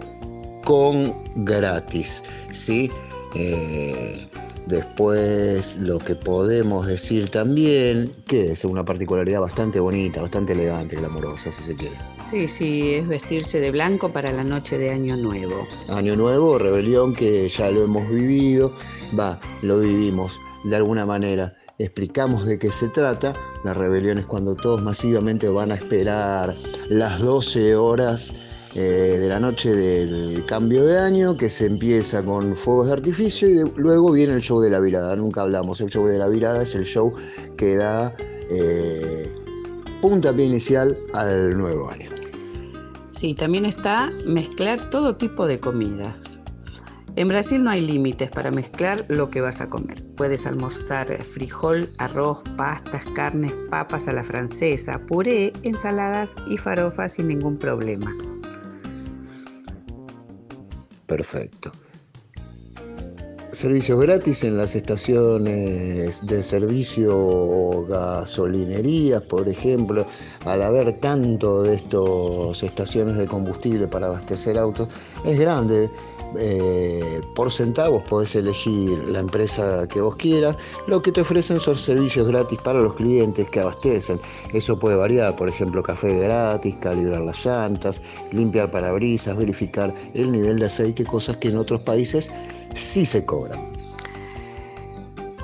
[0.64, 2.90] con gratis, ¿sí?
[3.34, 4.26] Eh,
[4.66, 11.52] después lo que podemos decir también, que es una particularidad bastante bonita, bastante elegante, glamorosa,
[11.52, 11.96] si se quiere.
[12.28, 15.66] Sí, sí, es vestirse de blanco para la noche de Año Nuevo.
[15.88, 18.72] Año Nuevo, rebelión que ya lo hemos vivido,
[19.18, 23.32] va, lo vivimos de alguna manera explicamos de qué se trata.
[23.64, 26.54] La rebelión es cuando todos masivamente van a esperar
[26.88, 28.32] las 12 horas
[28.74, 33.48] eh, de la noche del cambio de año, que se empieza con fuegos de artificio
[33.48, 35.14] y luego viene el show de la virada.
[35.14, 37.12] Nunca hablamos, el show de la virada es el show
[37.56, 38.12] que da
[38.50, 39.32] eh,
[40.02, 42.10] puntapié inicial al nuevo año.
[43.10, 46.40] Sí, también está mezclar todo tipo de comidas.
[47.16, 50.02] En Brasil no hay límites para mezclar lo que vas a comer.
[50.16, 57.28] Puedes almorzar frijol, arroz, pastas, carnes, papas a la francesa, puré, ensaladas y farofas sin
[57.28, 58.12] ningún problema.
[61.06, 61.70] Perfecto.
[63.54, 70.06] Servicios gratis en las estaciones de servicio o gasolinerías, por ejemplo,
[70.44, 74.88] al haber tanto de estas estaciones de combustible para abastecer autos,
[75.24, 75.88] es grande
[76.38, 80.56] eh, por centavos podés elegir la empresa que vos quieras.
[80.86, 84.18] Lo que te ofrecen son servicios gratis para los clientes que abastecen.
[84.52, 90.58] Eso puede variar, por ejemplo, café gratis, calibrar las llantas, limpiar parabrisas, verificar el nivel
[90.58, 92.32] de aceite, cosas que en otros países
[92.74, 93.60] sí se cobran.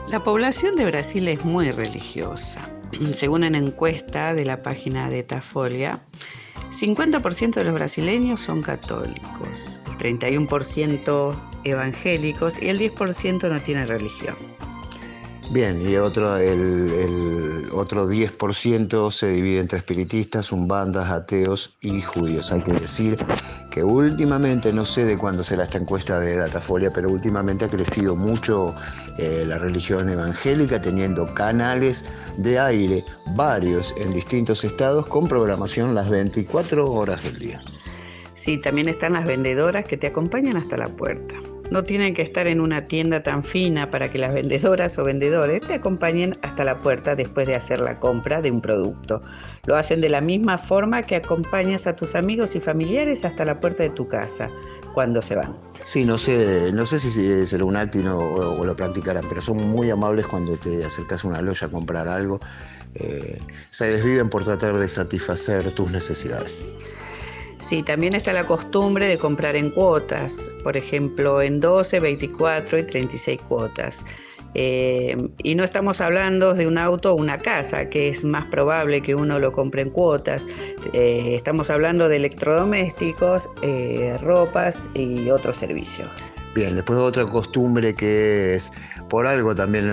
[0.09, 2.68] La población de Brasil es muy religiosa.
[3.14, 6.01] Según una encuesta de la página de Tafolia,
[6.80, 9.79] 50% de los brasileños son católicos.
[10.01, 11.34] 31%
[11.64, 14.36] evangélicos y el 10% no tiene religión.
[15.53, 22.53] Bien, y otro, el, otro 10% se divide entre espiritistas, umbandas, ateos y judíos.
[22.53, 23.18] Hay que decir
[23.68, 28.14] que últimamente, no sé de cuándo será esta encuesta de Datafolia, pero últimamente ha crecido
[28.14, 28.76] mucho
[29.18, 32.05] eh, la religión evangélica, teniendo canales
[32.36, 37.61] de aire, varios en distintos estados, con programación las 24 horas del día.
[38.41, 41.34] Sí, también están las vendedoras que te acompañan hasta la puerta.
[41.70, 45.61] No tienen que estar en una tienda tan fina para que las vendedoras o vendedores
[45.61, 49.20] te acompañen hasta la puerta después de hacer la compra de un producto.
[49.66, 53.61] Lo hacen de la misma forma que acompañas a tus amigos y familiares hasta la
[53.61, 54.49] puerta de tu casa
[54.95, 55.55] cuando se van.
[55.84, 59.91] Sí, no sé, no sé si será un acto o, lo practicarán, pero son muy
[59.91, 62.41] amables cuando te acercas a una loya a comprar algo.
[62.95, 63.38] Eh,
[63.68, 66.70] se desviven por tratar de satisfacer tus necesidades.
[67.61, 70.34] Sí, también está la costumbre de comprar en cuotas,
[70.64, 74.04] por ejemplo, en 12, 24 y 36 cuotas.
[74.54, 79.02] Eh, y no estamos hablando de un auto o una casa, que es más probable
[79.02, 80.46] que uno lo compre en cuotas.
[80.92, 86.08] Eh, estamos hablando de electrodomésticos, eh, ropas y otros servicios.
[86.54, 88.72] Bien, después otra costumbre que es,
[89.08, 89.92] por algo también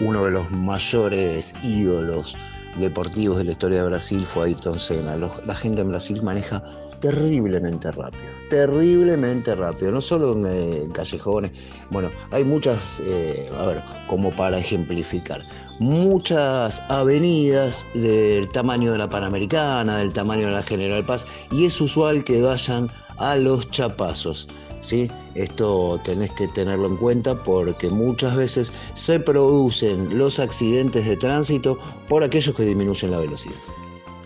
[0.00, 2.38] uno de los mayores ídolos
[2.78, 5.16] deportivos de la historia de Brasil fue Ayrton Senna.
[5.16, 6.62] la gente en Brasil maneja
[7.00, 11.52] terriblemente rápido, terriblemente rápido, no solo en, eh, callejones,
[11.90, 15.44] bueno, hay muchas, eh, a ver, como para ejemplificar,
[15.78, 21.80] muchas avenidas del tamaño de la Panamericana, del tamaño de la General Paz, y es
[21.80, 24.48] usual que vayan a los chapazos.
[24.80, 25.10] ¿Sí?
[25.34, 31.76] Esto tenés que tenerlo en cuenta porque muchas veces se producen los accidentes de tránsito
[32.08, 33.56] por aquellos que disminuyen la velocidad.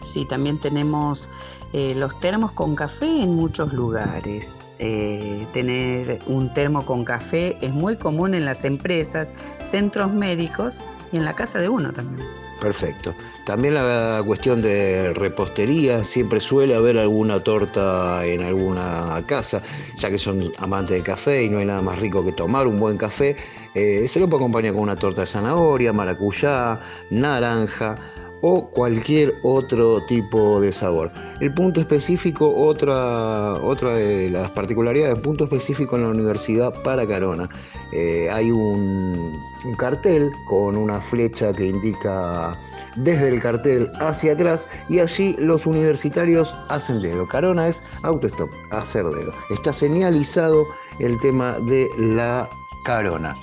[0.02, 1.30] Sí, también tenemos
[1.72, 4.52] eh, los termos con café en muchos lugares.
[4.78, 10.80] Eh, tener un termo con café es muy común en las empresas, centros médicos
[11.12, 12.26] y en la casa de uno también.
[12.60, 13.14] Perfecto.
[13.44, 19.62] También la cuestión de repostería, siempre suele haber alguna torta en alguna casa,
[19.96, 22.78] ya que son amantes de café y no hay nada más rico que tomar un
[22.78, 23.36] buen café.
[23.74, 26.78] Eh, se lo puede acompañar con una torta de zanahoria, maracuyá,
[27.10, 27.98] naranja
[28.42, 31.10] o cualquier otro tipo de sabor.
[31.40, 37.48] El punto específico, otra, otra de las particularidades, punto específico en la Universidad para Carona.
[37.92, 39.32] Eh, hay un,
[39.64, 42.58] un, cartel con una flecha que indica
[42.96, 47.26] desde el cartel hacia atrás y allí los universitarios hacen dedo.
[47.26, 49.32] Carona es autostop, hacer dedo.
[49.50, 50.64] Está señalizado
[50.98, 52.48] el tema de la
[52.84, 53.34] carona.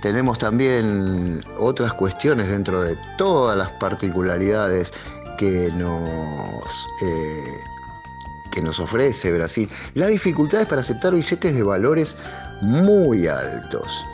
[0.00, 4.92] Tenemos también otras cuestiones dentro de todas las particularidades
[5.36, 7.60] que nos, eh,
[8.50, 9.68] que nos ofrece Brasil.
[9.94, 12.16] Las dificultades para aceptar billetes de valores
[12.60, 14.04] muy altos.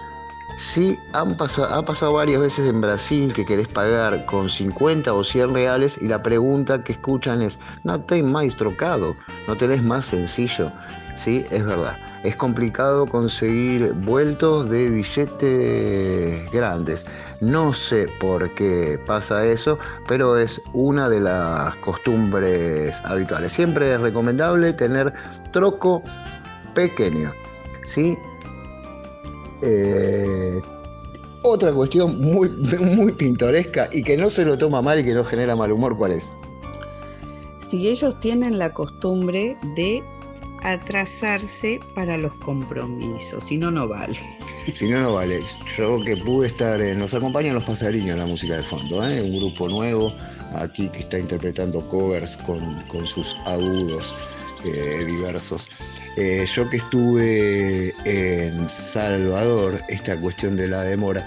[0.56, 5.24] Sí, han pasado, ha pasado varias veces en Brasil que querés pagar con 50 o
[5.24, 9.16] 100 reales y la pregunta que escuchan es, no tenés más trocado,
[9.48, 10.70] no tenés más sencillo.
[11.16, 11.98] Sí, es verdad.
[12.24, 17.04] Es complicado conseguir vueltos de billetes grandes.
[17.40, 23.52] No sé por qué pasa eso, pero es una de las costumbres habituales.
[23.52, 25.12] Siempre es recomendable tener
[25.52, 26.02] troco
[26.74, 27.30] pequeño.
[27.84, 28.16] ¿sí?
[29.62, 30.60] Eh,
[31.42, 32.48] otra cuestión muy,
[32.96, 35.96] muy pintoresca y que no se lo toma mal y que no genera mal humor,
[35.96, 36.32] ¿cuál es?
[37.58, 40.02] Si ellos tienen la costumbre de
[40.64, 44.18] atrasarse para los compromisos, si no, no vale.
[44.72, 45.42] Si no, no vale.
[45.76, 49.20] Yo que pude estar, nos acompañan los pasariños la música de fondo, ¿eh?
[49.20, 50.10] un grupo nuevo
[50.54, 54.16] aquí que está interpretando covers con, con sus agudos
[54.64, 55.68] eh, diversos.
[56.16, 61.26] Eh, yo que estuve en Salvador, esta cuestión de la demora,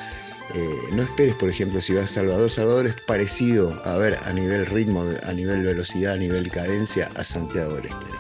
[0.94, 2.50] no esperes, por ejemplo, si vas a Salvador.
[2.50, 7.24] Salvador es parecido, a ver, a nivel ritmo, a nivel velocidad, a nivel cadencia, a
[7.24, 8.18] Santiago del Estero.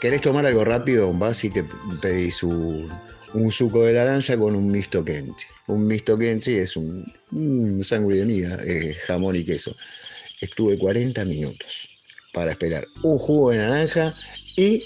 [0.00, 1.12] ¿Querés tomar algo rápido?
[1.12, 1.64] Vas y te
[2.00, 2.88] pedís un,
[3.50, 5.44] suco de naranja con un misto quente.
[5.66, 9.74] Un misto quente es un, un eh, jamón y queso.
[10.40, 11.88] Estuve 40 minutos
[12.32, 14.14] para esperar un jugo de naranja
[14.56, 14.84] y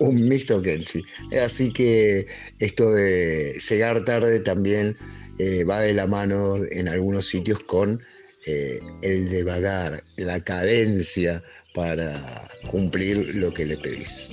[0.00, 1.02] un misto quente.
[1.44, 2.24] Así que
[2.60, 4.96] esto de llegar tarde también
[5.38, 8.00] eh, va de la mano en algunos sitios con
[8.46, 11.42] eh, el devagar, la cadencia
[11.74, 12.20] para
[12.68, 14.28] cumplir lo que le pedís.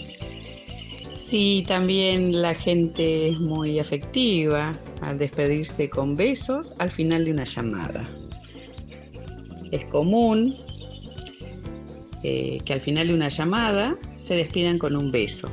[1.13, 4.71] Sí, también la gente es muy afectiva
[5.01, 8.07] al despedirse con besos al final de una llamada.
[9.71, 10.55] Es común
[12.23, 15.49] eh, que al final de una llamada se despidan con un beso.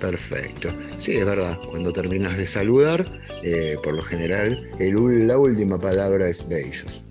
[0.00, 0.70] Perfecto.
[0.98, 1.58] Sí, es verdad.
[1.70, 3.04] Cuando terminas de saludar,
[3.42, 7.02] eh, por lo general, la última palabra es besos.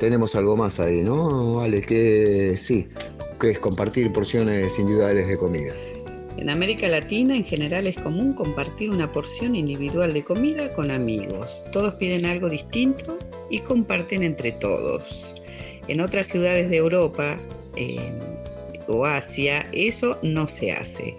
[0.00, 1.56] Tenemos algo más ahí, ¿no?
[1.56, 2.88] Vale, que sí,
[3.38, 5.74] que es compartir porciones individuales de comida.
[6.38, 11.62] En América Latina en general es común compartir una porción individual de comida con amigos.
[11.70, 13.18] Todos piden algo distinto
[13.50, 15.34] y comparten entre todos.
[15.86, 17.36] En otras ciudades de Europa
[18.88, 21.14] o Asia eso no se hace.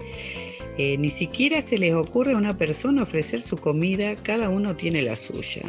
[0.80, 5.04] Eh, ni siquiera se les ocurre a una persona ofrecer su comida, cada uno tiene
[5.04, 5.62] la suya.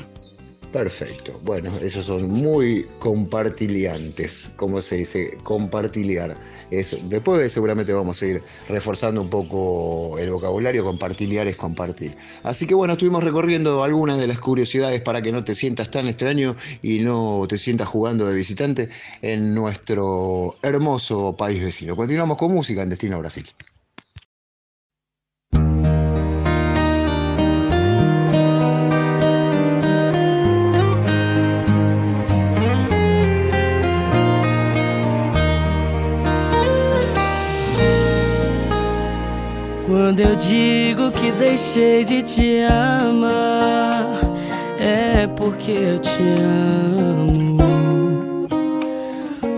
[0.73, 1.39] Perfecto.
[1.45, 6.35] Bueno, esos son muy compartiliantes, como se dice, compartiliar.
[6.71, 12.17] Después seguramente vamos a ir reforzando un poco el vocabulario, compartiliar es compartir.
[12.43, 16.09] Así que bueno, estuvimos recorriendo algunas de las curiosidades para que no te sientas tan
[16.09, 18.89] extraño y no te sientas jugando de visitante
[19.21, 21.97] en nuestro hermoso país vecino.
[21.97, 23.47] Continuamos con música en Destino Brasil.
[40.13, 44.21] Quando eu digo que deixei de te amar,
[44.79, 47.57] é porque eu te amo.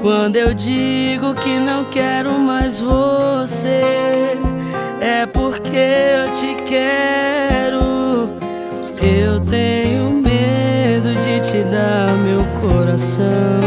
[0.01, 3.83] Quando eu digo que não quero mais você,
[5.01, 8.31] é porque eu te quero.
[9.03, 13.59] Eu tenho medo de te dar meu coração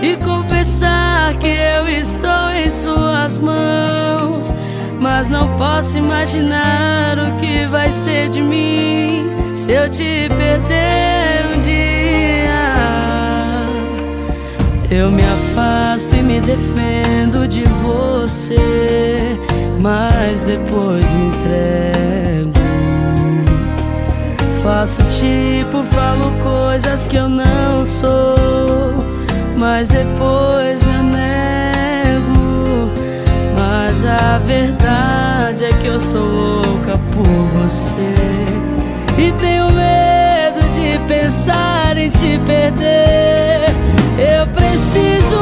[0.00, 4.54] e confessar que eu estou em suas mãos
[5.00, 11.60] mas não posso imaginar o que vai ser de mim se eu te perder um
[11.62, 11.80] dia.
[14.90, 19.38] Eu me afasto e me defendo de você,
[19.80, 22.60] mas depois me entrego.
[24.62, 28.94] Faço tipo, falo coisas que eu não sou,
[29.56, 30.79] mas depois
[33.90, 38.14] mas a verdade é que eu sou louca por você
[39.18, 43.66] E tenho medo de pensar em te perder.
[44.16, 45.36] Eu preciso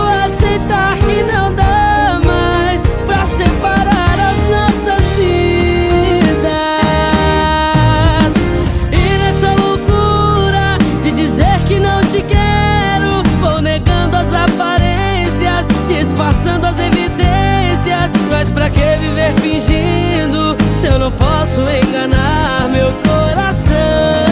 [18.59, 24.28] pra que viver fingindo se eu não posso enganar meu coração?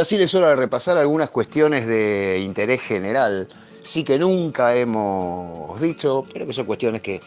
[0.00, 3.46] Brasil es hora de repasar algunas cuestiones de interés general.
[3.82, 7.20] Sí que nunca hemos dicho, pero que son cuestiones que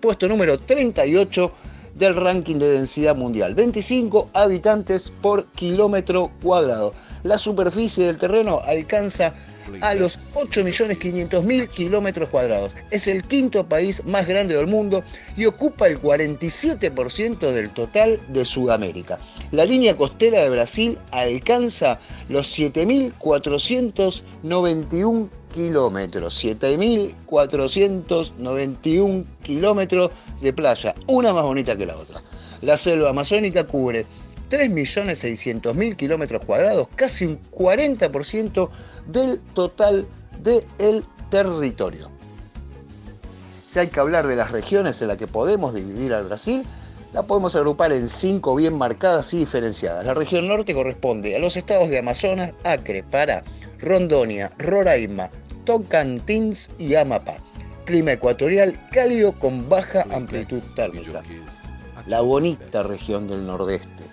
[0.01, 1.53] puesto número 38
[1.97, 3.55] del ranking de densidad mundial.
[3.55, 6.93] 25 habitantes por kilómetro cuadrado.
[7.23, 9.33] La superficie del terreno alcanza
[9.81, 12.73] a los 8.500.000 kilómetros cuadrados.
[12.91, 15.03] Es el quinto país más grande del mundo
[15.37, 19.19] y ocupa el 47% del total de Sudamérica.
[19.51, 30.11] La línea costera de Brasil alcanza los 7.491 kilómetros, 7.491 kilómetros
[30.43, 32.21] de playa, una más bonita que la otra.
[32.61, 34.05] La selva amazónica cubre
[34.51, 38.69] 3.600.000 kilómetros cuadrados, casi un 40%
[39.07, 40.07] del total
[40.43, 42.11] del territorio.
[43.67, 46.67] Si hay que hablar de las regiones en las que podemos dividir al Brasil,
[47.15, 50.05] la podemos agrupar en cinco bien marcadas y diferenciadas.
[50.05, 53.43] La región norte corresponde a los estados de Amazonas, Acre, Pará,
[53.79, 55.31] Rondonia, Roraima,
[55.67, 57.39] Tocantins y Amapá.
[57.87, 61.23] Clima ecuatorial cálido con baja amplitud térmica.
[62.07, 64.05] La bonita región del nordeste.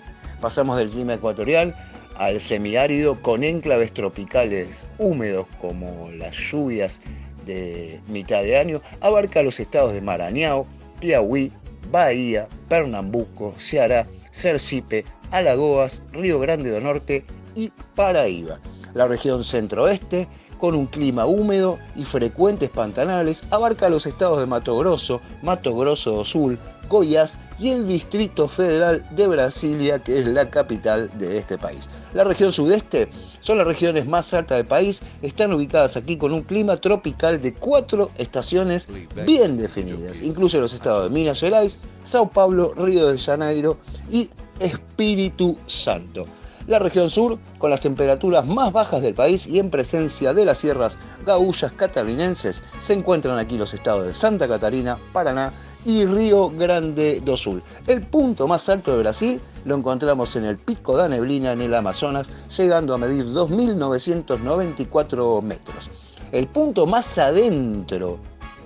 [0.41, 1.76] Pasamos del clima ecuatorial
[2.16, 7.01] al semiárido con enclaves tropicales húmedos como las lluvias
[7.45, 8.82] de mitad de año.
[9.01, 10.66] Abarca los estados de Maranhão,
[10.99, 11.51] Piauí,
[11.91, 17.24] Bahía, Pernambuco, Ceará, Sergipe, Alagoas, Río Grande do Norte
[17.54, 18.60] y Paraíba.
[18.95, 20.28] La región centro-oeste
[20.64, 26.11] con un clima húmedo y frecuentes pantanales, abarca los estados de Mato Grosso, Mato Grosso
[26.11, 26.57] do Sul,
[26.88, 31.89] Goiás y el Distrito Federal de Brasilia, que es la capital de este país.
[32.14, 33.09] La región sudeste
[33.41, 37.53] son las regiones más altas del país, están ubicadas aquí con un clima tropical de
[37.53, 38.88] cuatro estaciones
[39.28, 44.30] bien definidas, incluye los estados de Minas Gerais, Sao Paulo, Río de Janeiro y
[44.61, 46.26] Espíritu Santo
[46.68, 50.59] la región sur con las temperaturas más bajas del país y en presencia de las
[50.59, 55.51] sierras gaullas catarinenses se encuentran aquí los estados de Santa Catarina, Paraná
[55.86, 57.61] y Río Grande do Sul.
[57.88, 61.74] El punto más alto de Brasil lo encontramos en el Pico da Neblina en el
[61.74, 65.91] Amazonas, llegando a medir 2.994 metros.
[66.32, 68.20] El punto más adentro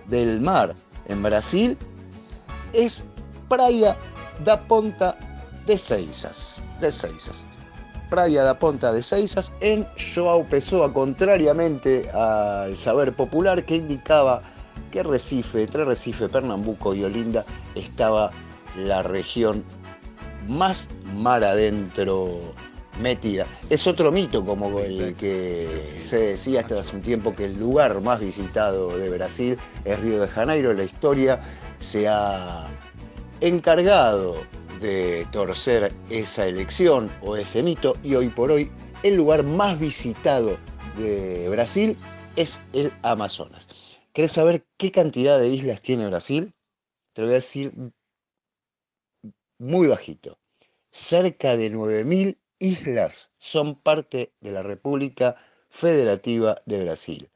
[0.07, 0.75] del mar
[1.07, 1.77] en Brasil
[2.73, 3.05] es
[3.49, 3.97] Praia
[4.43, 5.17] da Ponta
[5.65, 6.63] de Seixas.
[6.79, 6.91] De.
[8.09, 14.41] Praia da Ponta de Seixas en João Pessoa, contrariamente al saber popular que indicaba
[14.91, 17.45] que Recife, entre Recife, Pernambuco y Olinda
[17.75, 18.31] estaba
[18.75, 19.63] la región
[20.47, 22.29] más mar adentro
[23.01, 23.45] metida.
[23.69, 28.01] Es otro mito como el que se decía hasta hace un tiempo que el lugar
[28.01, 30.73] más visitado de Brasil es Río de Janeiro.
[30.73, 31.39] La historia
[31.79, 32.67] se ha
[33.41, 34.37] encargado
[34.79, 38.71] de torcer esa elección o ese mito y hoy por hoy
[39.03, 40.57] el lugar más visitado
[40.97, 41.97] de Brasil
[42.35, 43.99] es el Amazonas.
[44.13, 46.53] ¿Querés saber qué cantidad de islas tiene Brasil?
[47.13, 47.73] Te lo voy a decir
[49.59, 50.39] muy bajito.
[50.91, 55.35] Cerca de 9.000 islas son parte de la República
[55.69, 57.29] Federativa de Brasil.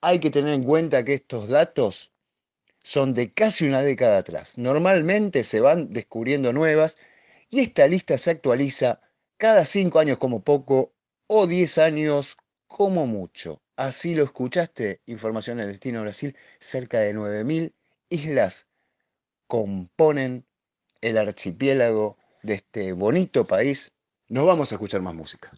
[0.00, 2.11] Hay que tener en cuenta que estos datos
[2.82, 4.58] son de casi una década atrás.
[4.58, 6.98] Normalmente se van descubriendo nuevas
[7.50, 9.00] y esta lista se actualiza
[9.36, 10.92] cada cinco años como poco
[11.26, 13.62] o 10 años como mucho.
[13.76, 17.72] Así lo escuchaste, información del Destino Brasil, cerca de 9.000
[18.10, 18.68] islas
[19.46, 20.46] componen
[21.00, 23.92] el archipiélago de este bonito país.
[24.28, 25.52] Nos vamos a escuchar más música.